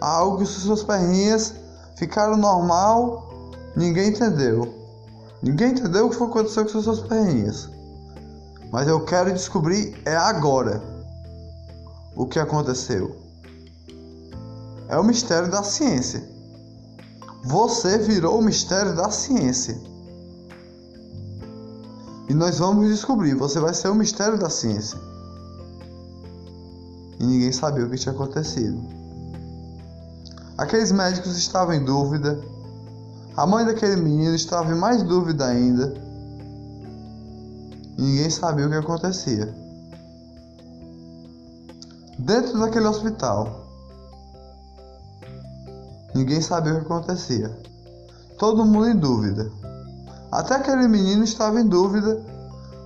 Algo 0.00 0.38
que 0.38 0.46
suas 0.46 0.84
perninhas 0.84 1.52
ficaram 1.96 2.36
normal, 2.36 3.28
ninguém 3.74 4.10
entendeu. 4.10 4.72
Ninguém 5.42 5.72
entendeu 5.72 6.06
o 6.06 6.10
que 6.10 6.16
foi 6.16 6.28
aconteceu 6.28 6.64
com 6.64 6.80
suas 6.80 7.00
perninhas. 7.00 7.68
Mas 8.70 8.86
eu 8.86 9.04
quero 9.04 9.32
descobrir 9.32 10.00
é 10.04 10.16
agora 10.16 10.89
o 12.20 12.26
que 12.26 12.38
aconteceu. 12.38 13.16
É 14.88 14.98
o 14.98 15.02
mistério 15.02 15.50
da 15.50 15.62
ciência. 15.62 16.22
Você 17.44 17.96
virou 17.96 18.38
o 18.38 18.42
mistério 18.42 18.94
da 18.94 19.10
ciência. 19.10 19.80
E 22.28 22.34
nós 22.34 22.58
vamos 22.58 22.90
descobrir, 22.90 23.34
você 23.34 23.58
vai 23.58 23.72
ser 23.72 23.88
o 23.88 23.94
mistério 23.94 24.38
da 24.38 24.50
ciência. 24.50 24.98
E 27.18 27.24
ninguém 27.24 27.52
sabia 27.52 27.86
o 27.86 27.90
que 27.90 27.96
tinha 27.96 28.14
acontecido. 28.14 28.78
Aqueles 30.58 30.92
médicos 30.92 31.38
estavam 31.38 31.72
em 31.72 31.82
dúvida. 31.82 32.38
A 33.34 33.46
mãe 33.46 33.64
daquele 33.64 33.96
menino 33.96 34.34
estava 34.34 34.70
em 34.70 34.78
mais 34.78 35.02
dúvida 35.02 35.46
ainda. 35.46 35.94
E 37.96 38.02
ninguém 38.02 38.28
sabia 38.28 38.66
o 38.66 38.68
que 38.68 38.76
acontecia. 38.76 39.59
Dentro 42.20 42.60
daquele 42.60 42.86
hospital, 42.86 43.66
ninguém 46.14 46.42
sabia 46.42 46.74
o 46.74 46.80
que 46.80 46.84
acontecia. 46.84 47.50
Todo 48.38 48.64
mundo 48.64 48.88
em 48.88 48.96
dúvida. 48.96 49.50
Até 50.30 50.56
aquele 50.56 50.86
menino 50.86 51.24
estava 51.24 51.58
em 51.58 51.66
dúvida 51.66 52.22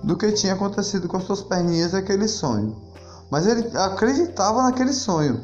do 0.01 0.15
que 0.15 0.31
tinha 0.31 0.53
acontecido 0.53 1.09
com 1.09 1.17
as 1.17 1.25
suas 1.25 1.43
perninhas 1.43 1.91
e 1.91 1.97
aquele 1.97 2.29
sonho. 2.29 2.81
Mas 3.29 3.45
ele 3.45 3.77
acreditava 3.77 4.63
naquele 4.63 4.93
sonho. 4.93 5.41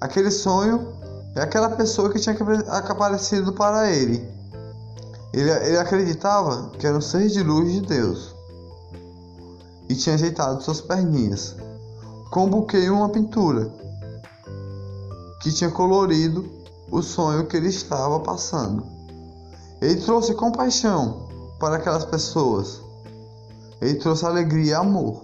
Aquele 0.00 0.32
sonho 0.32 0.92
é 1.36 1.42
aquela 1.42 1.70
pessoa 1.70 2.12
que 2.12 2.18
tinha 2.18 2.36
aparecido 2.88 3.52
para 3.52 3.92
ele. 3.92 4.28
ele. 5.32 5.50
Ele 5.50 5.78
acreditava 5.78 6.70
que 6.70 6.84
era 6.84 6.98
um 6.98 7.00
ser 7.00 7.28
de 7.28 7.44
luz 7.44 7.72
de 7.72 7.80
Deus 7.80 8.34
e 9.88 9.94
tinha 9.94 10.16
ajeitado 10.16 10.60
suas 10.64 10.80
perninhas 10.80 11.54
com 12.30 12.48
buquê 12.48 12.78
e 12.78 12.90
uma 12.90 13.08
pintura 13.08 13.72
que 15.40 15.52
tinha 15.52 15.70
colorido 15.70 16.44
o 16.90 17.02
sonho 17.02 17.46
que 17.46 17.56
ele 17.56 17.68
estava 17.68 18.20
passando. 18.20 18.84
Ele 19.80 20.00
trouxe 20.00 20.34
compaixão 20.34 21.28
para 21.58 21.76
aquelas 21.76 22.04
pessoas. 22.04 22.80
Ele 23.80 23.94
trouxe 23.94 24.24
alegria 24.24 24.72
e 24.72 24.74
amor 24.74 25.22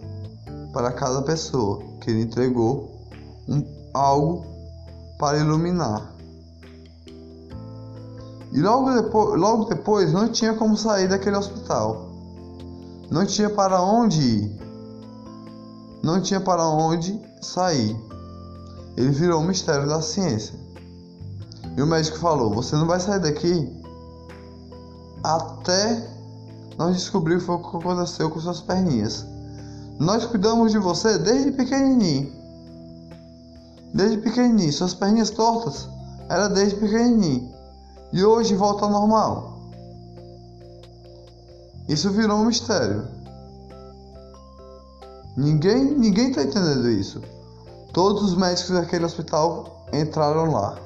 para 0.72 0.92
cada 0.92 1.22
pessoa 1.22 1.82
que 2.00 2.10
ele 2.10 2.22
entregou 2.22 2.90
um, 3.48 3.64
algo 3.92 4.44
para 5.18 5.38
iluminar. 5.38 6.12
E 8.52 8.60
logo 8.60 8.92
depois, 8.92 9.40
logo 9.40 9.64
depois 9.64 10.12
não 10.12 10.28
tinha 10.28 10.54
como 10.54 10.76
sair 10.76 11.08
daquele 11.08 11.36
hospital. 11.36 12.08
Não 13.10 13.26
tinha 13.26 13.50
para 13.50 13.82
onde 13.82 14.20
ir. 14.20 14.63
Não 16.04 16.20
tinha 16.20 16.38
para 16.38 16.68
onde 16.68 17.18
sair. 17.40 17.96
Ele 18.94 19.08
virou 19.08 19.40
o 19.40 19.44
mistério 19.44 19.88
da 19.88 20.02
ciência. 20.02 20.54
E 21.74 21.80
o 21.80 21.86
médico 21.86 22.18
falou: 22.18 22.52
Você 22.52 22.76
não 22.76 22.86
vai 22.86 23.00
sair 23.00 23.20
daqui 23.20 23.74
até 25.22 26.06
nós 26.76 26.94
descobrir 26.96 27.36
o 27.36 27.40
que 27.40 27.76
aconteceu 27.78 28.28
com 28.28 28.38
suas 28.38 28.60
perninhas. 28.60 29.24
Nós 29.98 30.26
cuidamos 30.26 30.72
de 30.72 30.78
você 30.78 31.16
desde 31.16 31.52
pequenininho. 31.52 32.30
Desde 33.94 34.18
pequenininho. 34.18 34.74
Suas 34.74 34.92
perninhas 34.92 35.30
tortas 35.30 35.88
era 36.28 36.48
desde 36.48 36.76
pequenininho. 36.78 37.50
E 38.12 38.22
hoje 38.22 38.54
volta 38.54 38.84
ao 38.84 38.90
normal. 38.90 39.58
Isso 41.88 42.10
virou 42.10 42.40
um 42.40 42.44
mistério. 42.44 43.13
Ninguém, 45.36 45.84
ninguém 45.84 46.32
tá 46.32 46.42
entendendo 46.42 46.88
isso. 46.88 47.20
Todos 47.92 48.22
os 48.22 48.36
médicos 48.36 48.70
daquele 48.70 49.04
hospital 49.04 49.86
entraram 49.92 50.50
lá, 50.50 50.78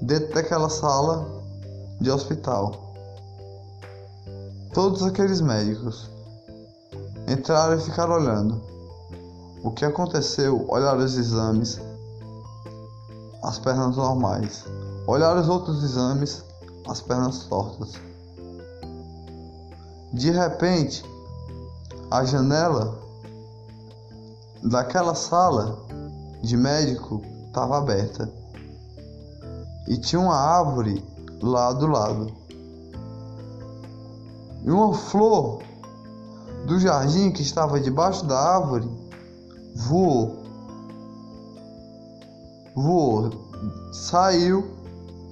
dentro 0.00 0.34
daquela 0.34 0.68
sala 0.68 1.26
de 2.00 2.10
hospital. 2.10 2.94
Todos 4.72 5.02
aqueles 5.02 5.40
médicos 5.40 6.08
entraram 7.28 7.76
e 7.76 7.80
ficaram 7.80 8.14
olhando. 8.14 8.62
O 9.62 9.70
que 9.70 9.84
aconteceu? 9.84 10.64
Olharam 10.68 11.04
os 11.04 11.16
exames, 11.16 11.80
as 13.44 13.58
pernas 13.58 13.96
normais. 13.96 14.64
Olharam 15.06 15.40
os 15.40 15.48
outros 15.48 15.84
exames, 15.84 16.42
as 16.88 17.00
pernas 17.00 17.44
tortas. 17.44 17.92
De 20.12 20.30
repente, 20.30 21.04
a 22.12 22.26
janela 22.26 23.00
daquela 24.62 25.14
sala 25.14 25.78
de 26.42 26.58
médico 26.58 27.22
estava 27.46 27.78
aberta 27.78 28.30
e 29.88 29.96
tinha 29.96 30.20
uma 30.20 30.36
árvore 30.36 31.02
lá 31.40 31.72
do 31.72 31.86
lado. 31.86 32.30
E 34.62 34.70
uma 34.70 34.92
flor 34.92 35.62
do 36.66 36.78
jardim 36.78 37.30
que 37.30 37.40
estava 37.40 37.80
debaixo 37.80 38.26
da 38.26 38.38
árvore 38.38 38.90
voou. 39.74 40.36
Voou, 42.74 43.30
saiu 43.90 44.70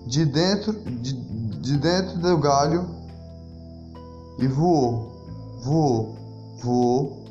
de 0.07 0.25
dentro 0.25 0.73
de, 0.73 1.13
de 1.13 1.77
dentro 1.77 2.19
do 2.19 2.39
galho 2.39 2.89
e 4.39 4.49
voou, 4.49 5.13
voou, 5.63 6.20
voou 6.63 7.25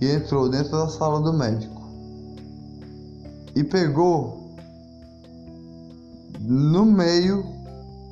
e 0.00 0.10
entrou 0.10 0.48
dentro 0.48 0.72
da 0.72 0.88
sala 0.88 1.20
do 1.20 1.32
médico 1.32 1.82
e 3.54 3.64
pegou 3.64 4.50
no 6.40 6.84
meio 6.84 7.44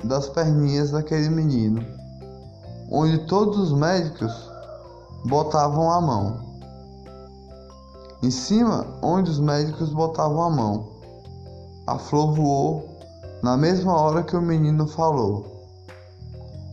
das 0.03 0.27
perninhas 0.27 0.91
daquele 0.91 1.29
menino, 1.29 1.85
onde 2.91 3.19
todos 3.27 3.57
os 3.57 3.77
médicos 3.77 4.33
botavam 5.25 5.91
a 5.91 6.01
mão. 6.01 6.45
Em 8.23 8.31
cima, 8.31 8.87
onde 9.01 9.29
os 9.29 9.39
médicos 9.39 9.89
botavam 9.91 10.41
a 10.41 10.49
mão, 10.49 10.87
a 11.85 11.97
flor 11.99 12.33
voou 12.33 12.89
na 13.43 13.55
mesma 13.55 13.93
hora 13.93 14.23
que 14.23 14.35
o 14.35 14.41
menino 14.41 14.87
falou. 14.87 15.45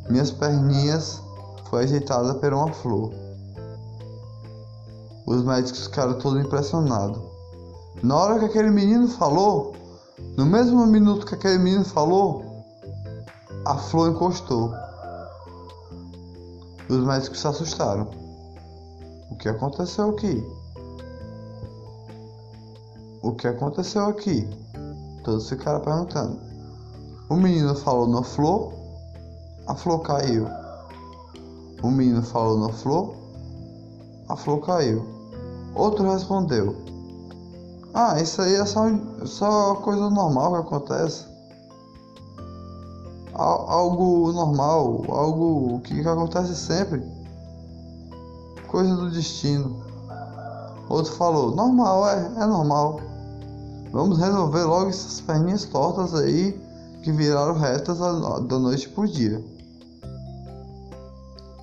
Minhas 0.09 0.31
perninhas 0.31 1.21
foi 1.73 1.85
ajeitada 1.85 2.35
por 2.35 2.53
uma 2.53 2.71
flor. 2.71 3.15
Os 5.27 5.43
médicos 5.43 5.87
ficaram 5.87 6.19
todos 6.19 6.45
impressionados. 6.45 7.19
Na 8.03 8.15
hora 8.15 8.39
que 8.39 8.45
aquele 8.45 8.71
menino 8.71 9.09
falou, 9.09 9.75
no 10.37 10.45
mesmo 10.45 10.85
minuto 10.87 11.25
que 11.25 11.35
aquele 11.35 11.57
menino 11.57 11.83
falou, 11.83 12.45
a 13.65 13.79
flor 13.79 14.11
encostou. 14.11 14.71
Os 16.91 16.99
médicos 16.99 17.41
se 17.41 17.49
assustaram. 17.49 18.11
O 19.31 19.37
que 19.37 19.49
aconteceu 19.49 20.11
aqui? 20.11 20.47
O 23.23 23.33
que 23.33 23.49
aconteceu 23.49 24.05
aqui? 24.09 24.47
Todos 25.25 25.49
ficaram 25.49 25.81
perguntando. 25.81 26.39
O 27.31 27.37
menino 27.37 27.75
falou 27.75 28.07
na 28.09 28.23
flor, 28.23 28.75
a 29.67 29.75
flor 29.75 30.01
caiu. 30.01 30.62
O 31.83 31.91
menino 31.91 32.23
falou 32.23 32.61
na 32.61 32.73
flor, 32.73 33.15
a 34.29 34.37
flor 34.37 34.61
caiu. 34.61 35.05
Outro 35.75 36.09
respondeu: 36.11 36.77
Ah, 37.93 38.21
isso 38.21 38.41
aí 38.41 38.55
é 38.55 38.65
só, 38.65 38.87
só 39.25 39.75
coisa 39.77 40.09
normal 40.09 40.53
que 40.53 40.59
acontece. 40.61 41.27
Algo 43.35 44.31
normal, 44.33 45.05
algo 45.09 45.81
que 45.81 46.07
acontece 46.07 46.55
sempre. 46.55 47.03
Coisa 48.69 48.95
do 48.95 49.11
destino. 49.11 49.83
Outro 50.89 51.13
falou: 51.15 51.55
Normal, 51.55 52.09
é, 52.09 52.33
é 52.37 52.47
normal. 52.47 53.01
Vamos 53.91 54.19
resolver 54.19 54.63
logo 54.63 54.89
essas 54.89 55.21
perninhas 55.21 55.65
tortas 55.65 56.15
aí 56.15 56.59
que 57.03 57.11
viraram 57.11 57.55
retas 57.55 57.99
da 57.99 58.59
noite 58.59 58.89
pro 58.89 59.09
dia. 59.09 59.52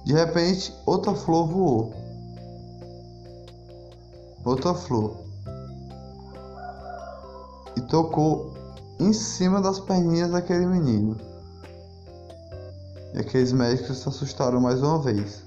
De 0.09 0.15
repente, 0.15 0.75
outra 0.87 1.13
flor 1.13 1.47
voou 1.47 1.93
outra 4.43 4.73
flor 4.73 5.17
e 7.77 7.81
tocou 7.81 8.51
em 8.99 9.13
cima 9.13 9.61
das 9.61 9.79
perninhas 9.79 10.31
daquele 10.31 10.65
menino. 10.65 11.15
E 13.13 13.19
aqueles 13.19 13.51
médicos 13.51 13.99
se 13.99 14.09
assustaram 14.09 14.59
mais 14.59 14.81
uma 14.81 14.97
vez. 14.97 15.43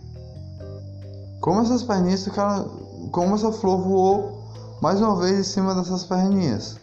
Como 1.40 1.60
essas 1.60 1.82
perninhas 1.82 2.22
ficaram. 2.22 2.68
Como 3.10 3.34
essa 3.34 3.50
flor 3.50 3.82
voou 3.82 4.44
mais 4.80 5.00
uma 5.00 5.16
vez 5.16 5.40
em 5.40 5.42
cima 5.42 5.74
dessas 5.74 6.04
perninhas. 6.04 6.78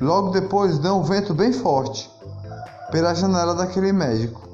Logo 0.00 0.30
depois 0.30 0.80
deu 0.80 0.96
um 0.96 1.04
vento 1.04 1.32
bem 1.32 1.52
forte 1.52 2.15
pela 2.96 3.14
janela 3.14 3.54
daquele 3.54 3.92
médico. 3.92 4.48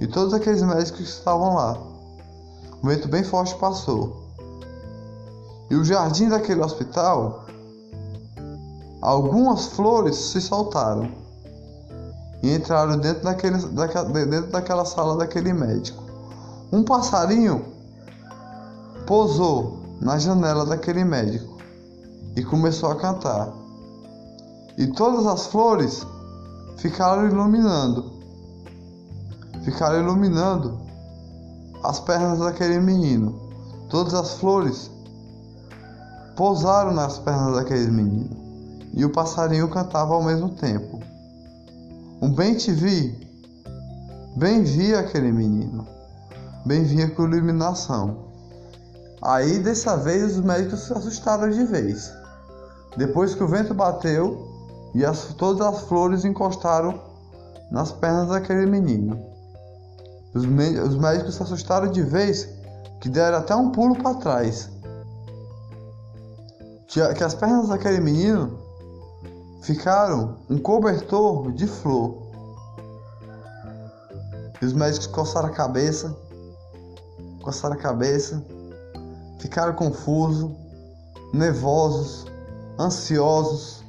E 0.00 0.06
todos 0.06 0.32
aqueles 0.32 0.62
médicos 0.62 0.92
que 0.92 1.02
estavam 1.02 1.54
lá 1.54 1.76
um 2.82 2.88
vento 2.88 3.08
bem 3.08 3.22
forte 3.22 3.54
passou. 3.56 4.22
E 5.68 5.74
o 5.74 5.84
jardim 5.84 6.30
daquele 6.30 6.62
hospital, 6.62 7.44
algumas 9.02 9.66
flores 9.66 10.16
se 10.16 10.40
soltaram 10.40 11.12
e 12.42 12.54
entraram 12.54 12.96
dentro, 12.96 13.22
daquele, 13.22 13.58
daquela, 13.66 14.08
dentro 14.08 14.50
daquela 14.50 14.86
sala 14.86 15.18
daquele 15.18 15.52
médico. 15.52 16.02
Um 16.72 16.82
passarinho 16.82 17.62
pousou 19.06 19.78
na 20.00 20.18
janela 20.18 20.64
daquele 20.64 21.04
médico 21.04 21.58
e 22.34 22.42
começou 22.42 22.90
a 22.90 22.96
cantar. 22.96 23.52
E 24.78 24.86
todas 24.86 25.26
as 25.26 25.48
flores 25.48 26.06
ficaram 26.80 27.28
iluminando. 27.28 28.10
Ficaram 29.64 30.00
iluminando 30.00 30.80
as 31.84 32.00
pernas 32.00 32.38
daquele 32.38 32.80
menino. 32.80 33.38
Todas 33.90 34.14
as 34.14 34.34
flores 34.34 34.90
pousaram 36.36 36.92
nas 36.92 37.18
pernas 37.18 37.56
daquele 37.56 37.90
menino, 37.90 38.34
e 38.94 39.04
o 39.04 39.12
passarinho 39.12 39.68
cantava 39.68 40.14
ao 40.14 40.22
mesmo 40.22 40.48
tempo. 40.50 41.00
Um 42.22 42.32
bem 42.32 42.54
te 42.54 42.72
vi, 42.72 43.28
bem 44.36 44.62
vi 44.62 44.94
aquele 44.94 45.32
menino, 45.32 45.86
bem 46.64 46.84
vinha 46.84 47.10
com 47.10 47.24
iluminação. 47.24 48.30
Aí 49.20 49.58
dessa 49.58 49.98
vez 49.98 50.36
os 50.36 50.42
médicos 50.42 50.80
se 50.80 50.92
assustaram 50.94 51.50
de 51.50 51.64
vez. 51.64 52.10
Depois 52.96 53.34
que 53.34 53.44
o 53.44 53.48
vento 53.48 53.74
bateu 53.74 54.49
e 54.94 55.04
as, 55.04 55.34
todas 55.34 55.66
as 55.66 55.82
flores 55.82 56.24
encostaram 56.24 57.00
nas 57.70 57.92
pernas 57.92 58.28
daquele 58.28 58.66
menino. 58.66 59.20
Os, 60.34 60.44
os 60.44 60.96
médicos 60.96 61.34
se 61.34 61.42
assustaram 61.42 61.90
de 61.90 62.02
vez 62.02 62.48
que 63.00 63.08
deram 63.08 63.38
até 63.38 63.54
um 63.54 63.70
pulo 63.70 63.96
para 64.02 64.14
trás. 64.16 64.68
Que, 66.88 67.14
que 67.14 67.24
as 67.24 67.34
pernas 67.34 67.68
daquele 67.68 68.00
menino 68.00 68.58
ficaram 69.62 70.38
um 70.48 70.58
cobertor 70.58 71.52
de 71.52 71.66
flor. 71.66 72.18
E 74.60 74.64
os 74.64 74.72
médicos 74.72 75.06
coçaram 75.06 75.48
a 75.48 75.52
cabeça, 75.52 76.14
coçaram 77.42 77.74
a 77.74 77.78
cabeça, 77.78 78.44
ficaram 79.38 79.72
confusos, 79.72 80.50
nervosos, 81.32 82.26
ansiosos, 82.78 83.79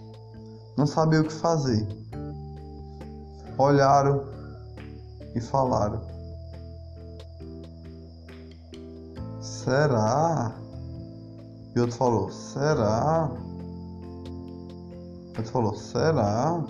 não 0.77 0.87
sabiam 0.87 1.21
o 1.21 1.27
que 1.27 1.33
fazer. 1.33 1.87
Olharam 3.57 4.25
e 5.35 5.41
falaram: 5.41 6.01
Será? 9.39 10.55
E 11.75 11.79
outro 11.79 11.95
falou: 11.95 12.31
Será? 12.31 13.29
Outro 15.37 15.51
falou: 15.51 15.75
Será? 15.75 16.63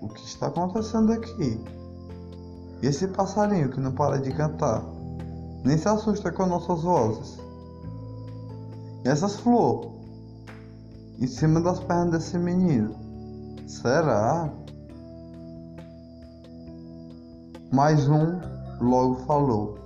O 0.00 0.08
que 0.08 0.24
está 0.24 0.48
acontecendo 0.48 1.12
aqui? 1.12 1.62
E 2.82 2.86
esse 2.86 3.06
passarinho 3.08 3.70
que 3.70 3.80
não 3.80 3.92
para 3.92 4.20
de 4.20 4.32
cantar, 4.32 4.82
nem 5.64 5.78
se 5.78 5.88
assusta 5.88 6.32
com 6.32 6.46
nossas 6.46 6.82
vozes. 6.82 7.38
E 9.04 9.08
essas 9.08 9.36
flores 9.36 9.91
em 11.18 11.26
cima 11.26 11.60
das 11.60 11.80
pernas 11.80 12.10
desse 12.10 12.38
menino, 12.38 12.94
será? 13.66 14.50
Mais 17.72 18.08
um 18.08 18.38
logo 18.80 19.14
falou: 19.26 19.78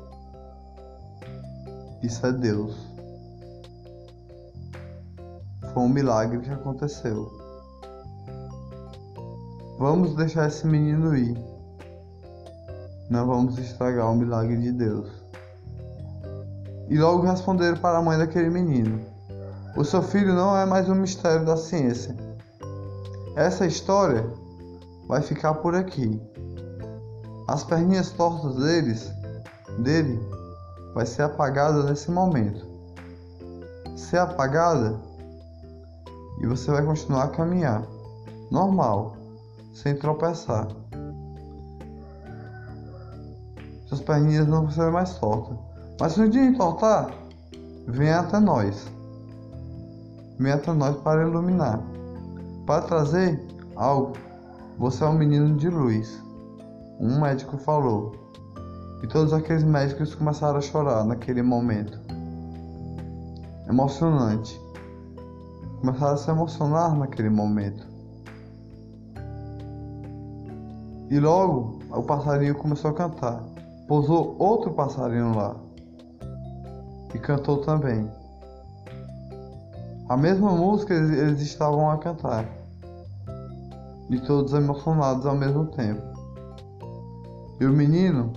Isso 2.03 2.27
é 2.27 2.33
Deus. 2.33 2.75
Foi 5.73 5.83
um 5.83 5.89
milagre 5.89 6.41
que 6.41 6.51
aconteceu. 6.51 7.31
Vamos 9.79 10.15
deixar 10.17 10.49
esse 10.49 10.67
menino 10.67 11.15
ir. 11.15 11.37
Não 13.11 13.27
vamos 13.27 13.59
estragar 13.59 14.11
o 14.11 14.17
milagre 14.17 14.57
de 14.57 14.73
Deus. 14.73 15.09
E 16.89 16.99
logo 16.99 17.23
responderam 17.23 17.77
para 17.77 17.99
a 17.99 18.03
mãe 18.03 18.17
daquele 18.17 18.49
menino: 18.49 19.16
O 19.77 19.85
seu 19.85 20.03
filho 20.03 20.33
não 20.33 20.57
é 20.57 20.65
mais 20.65 20.89
um 20.89 20.95
mistério 20.95 21.45
da 21.45 21.55
ciência. 21.55 22.17
Essa 23.37 23.67
história 23.67 24.25
vai 25.07 25.21
ficar 25.21 25.53
por 25.57 25.75
aqui. 25.75 26.19
As 27.47 27.63
perninhas 27.63 28.11
tortas 28.11 28.57
deles, 28.57 29.13
dele 29.79 30.19
vai 30.95 31.05
ser 31.05 31.25
apagada 31.25 31.83
nesse 31.83 32.11
momento. 32.11 32.67
Ser 33.95 34.17
apagada 34.17 34.99
e 36.41 36.47
você 36.47 36.71
vai 36.71 36.83
continuar 36.83 37.25
a 37.25 37.29
caminhar 37.29 37.83
normal, 38.51 39.15
sem 39.75 39.95
tropeçar. 39.95 40.69
Suas 43.85 44.01
perninhas 44.01 44.49
não 44.49 44.63
vão 44.63 44.71
ser 44.71 44.91
mais 44.91 45.19
tortas. 45.19 45.59
Mas 46.01 46.15
se 46.15 46.21
um 46.23 46.31
dia 46.31 46.47
entortar, 46.47 47.11
venha 47.87 48.21
até 48.21 48.41
nós. 48.41 48.96
Até 50.53 50.73
nós 50.73 50.97
para 50.99 51.23
iluminar. 51.23 51.81
Para 52.67 52.83
trazer 52.83 53.41
algo. 53.75 54.13
Você 54.79 55.05
é 55.05 55.07
um 55.07 55.15
menino 55.15 55.57
de 55.57 55.69
luz. 55.69 56.23
Um 57.01 57.21
médico 57.21 57.57
falou. 57.59 58.13
E 59.03 59.07
todos 59.07 59.33
aqueles 59.33 59.65
médicos 59.65 60.15
começaram 60.15 60.59
a 60.59 60.61
chorar 60.61 61.05
naquele 61.05 61.43
momento. 61.43 61.99
Emocionante 63.69 64.61
começaram 65.81 66.15
a 66.15 66.17
se 66.17 66.31
emocionar 66.31 66.97
naquele 66.97 67.31
momento. 67.31 67.87
E 71.11 71.21
logo 71.21 71.79
o 71.91 72.03
passarinho 72.03 72.55
começou 72.57 72.91
a 72.91 72.95
cantar. 72.95 73.43
Pousou 73.87 74.35
outro 74.39 74.73
passarinho 74.73 75.35
lá 75.35 75.55
e 77.15 77.19
cantou 77.19 77.59
também. 77.59 78.11
A 80.09 80.17
mesma 80.17 80.53
música 80.53 80.95
eles, 80.95 81.41
estavam 81.41 81.91
a 81.91 81.99
cantar. 81.99 82.47
E 84.09 84.21
todos 84.21 84.53
emocionados 84.53 85.27
ao 85.27 85.35
mesmo 85.35 85.67
tempo. 85.67 86.01
E 87.59 87.67
o 87.67 87.73
menino 87.73 88.33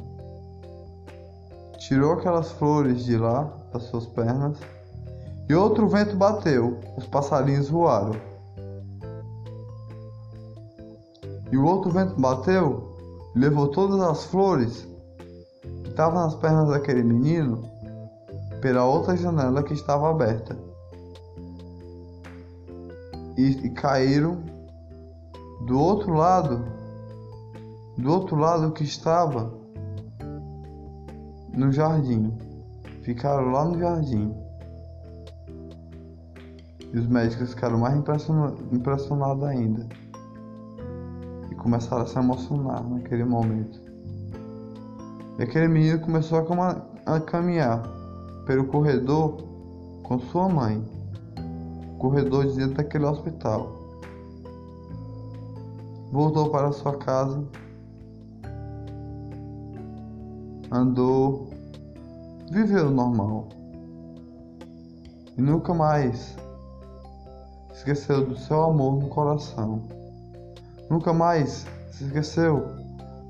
tirou 1.77 2.13
aquelas 2.13 2.51
flores 2.53 3.05
de 3.05 3.15
lá 3.17 3.47
das 3.71 3.83
suas 3.83 4.07
pernas 4.07 4.57
e 5.47 5.53
outro 5.53 5.87
vento 5.87 6.15
bateu, 6.15 6.79
os 6.97 7.05
passarinhos 7.05 7.69
voaram. 7.69 8.15
E 11.51 11.57
o 11.57 11.65
outro 11.65 11.91
vento 11.91 12.19
bateu 12.19 12.95
levou 13.35 13.67
todas 13.67 13.99
as 13.99 14.23
flores 14.25 14.87
que 15.83 15.89
estavam 15.89 16.23
nas 16.23 16.35
pernas 16.35 16.69
daquele 16.69 17.03
menino 17.03 17.63
pela 18.59 18.85
outra 18.85 19.15
janela 19.15 19.61
que 19.61 19.73
estava 19.73 20.09
aberta. 20.09 20.68
E, 23.39 23.51
e 23.51 23.69
caíram 23.69 24.43
do 25.65 25.79
outro 25.79 26.13
lado, 26.13 26.61
do 27.97 28.11
outro 28.11 28.35
lado 28.35 28.73
que 28.73 28.83
estava 28.83 29.57
no 31.55 31.71
jardim. 31.71 32.37
Ficaram 33.01 33.49
lá 33.49 33.63
no 33.63 33.79
jardim. 33.79 34.35
E 36.91 36.99
os 36.99 37.07
médicos 37.07 37.53
ficaram 37.53 37.77
mais 37.77 37.95
impressionados 38.73 39.43
ainda. 39.45 39.87
E 41.49 41.55
começaram 41.55 42.03
a 42.03 42.07
se 42.07 42.19
emocionar 42.19 42.83
naquele 42.83 43.23
momento. 43.23 43.79
E 45.37 45.43
aquele 45.43 45.69
menino 45.69 46.01
começou 46.01 46.39
a, 46.39 47.15
a 47.15 47.21
caminhar 47.21 47.83
pelo 48.45 48.65
corredor 48.65 49.37
com 50.03 50.19
sua 50.19 50.49
mãe. 50.49 50.98
Corredor 51.99 52.47
de 52.47 52.55
dentro 52.55 52.75
daquele 52.75 53.05
hospital. 53.05 53.77
Voltou 56.11 56.49
para 56.49 56.71
sua 56.71 56.97
casa. 56.97 57.43
Andou. 60.71 61.49
Viveu 62.51 62.89
normal. 62.89 63.49
E 65.37 65.41
nunca 65.41 65.73
mais 65.73 66.35
esqueceu 67.73 68.25
do 68.25 68.35
seu 68.37 68.63
amor 68.63 69.01
no 69.01 69.09
coração. 69.09 69.83
Nunca 70.89 71.13
mais 71.13 71.67
se 71.91 72.05
esqueceu 72.05 72.65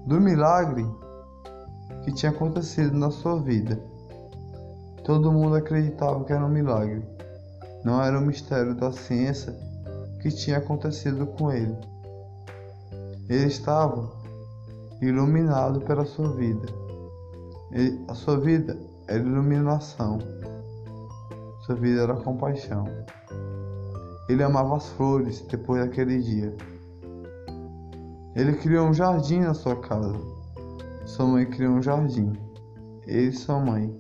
do 0.05 0.21
milagre 0.21 0.85
que 2.03 2.11
tinha 2.13 2.31
acontecido 2.31 2.97
na 2.97 3.11
sua 3.11 3.39
vida. 3.39 3.79
Todo 5.03 5.31
mundo 5.31 5.55
acreditava 5.55 6.23
que 6.23 6.31
era 6.31 6.45
um 6.45 6.49
milagre. 6.49 7.03
Não 7.83 8.03
era 8.03 8.17
um 8.19 8.25
mistério 8.25 8.75
da 8.75 8.91
ciência 8.91 9.55
que 10.21 10.29
tinha 10.29 10.57
acontecido 10.57 11.25
com 11.27 11.51
ele. 11.51 11.77
Ele 13.29 13.45
estava 13.45 14.11
iluminado 15.01 15.81
pela 15.81 16.05
sua 16.05 16.33
vida. 16.33 16.67
Ele, 17.71 18.03
a 18.07 18.15
sua 18.15 18.39
vida 18.39 18.77
era 19.07 19.19
iluminação. 19.19 20.19
Sua 21.65 21.75
vida 21.75 22.01
era 22.01 22.15
compaixão. 22.15 22.85
Ele 24.27 24.43
amava 24.43 24.77
as 24.77 24.89
flores 24.89 25.41
depois 25.41 25.83
daquele 25.83 26.19
dia. 26.21 26.55
Ele 28.35 28.53
criou 28.53 28.87
um 28.87 28.93
jardim 28.93 29.39
na 29.39 29.53
sua 29.53 29.75
casa. 29.75 30.19
Sua 31.05 31.25
mãe 31.25 31.45
criou 31.45 31.73
um 31.73 31.81
jardim. 31.81 32.33
Ele 33.07 33.29
e 33.29 33.33
sua 33.33 33.59
mãe. 33.59 33.95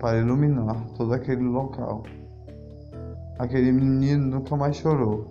Para 0.00 0.18
iluminar 0.18 0.84
todo 0.96 1.12
aquele 1.12 1.44
local. 1.44 2.02
Aquele 3.38 3.72
menino 3.72 4.26
nunca 4.26 4.56
mais 4.56 4.76
chorou. 4.76 5.26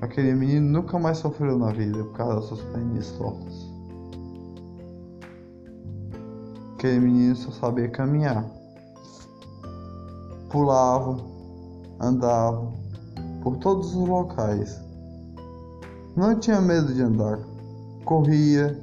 Aquele 0.00 0.34
menino 0.34 0.66
nunca 0.66 0.98
mais 0.98 1.18
sofreu 1.18 1.56
na 1.56 1.70
vida 1.70 2.02
por 2.02 2.12
causa 2.14 2.34
das 2.34 2.44
suas 2.46 2.60
perninhas 2.62 3.12
tortas. 3.12 3.54
Aquele 6.74 6.98
menino 6.98 7.36
só 7.36 7.52
sabia 7.52 7.88
caminhar. 7.88 8.44
Pulava, 10.50 11.16
andava 12.00 12.72
por 13.42 13.56
todos 13.58 13.94
os 13.94 14.08
locais. 14.08 14.82
Não 16.16 16.38
tinha 16.40 16.60
medo 16.60 16.92
de 16.92 17.02
andar, 17.02 17.38
corria, 18.04 18.76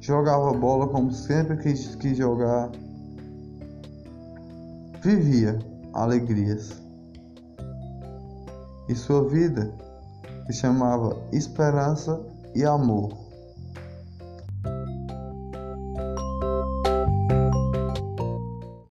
jogava 0.00 0.52
bola 0.54 0.88
como 0.88 1.12
sempre 1.12 1.58
quis, 1.58 1.94
quis 1.96 2.16
jogar, 2.16 2.70
vivia 5.02 5.73
alegrias. 5.94 6.82
E 8.88 8.94
sua 8.94 9.28
vida 9.28 9.72
se 10.46 10.52
chamava 10.52 11.16
esperança 11.32 12.20
e 12.54 12.64
amor. 12.64 13.23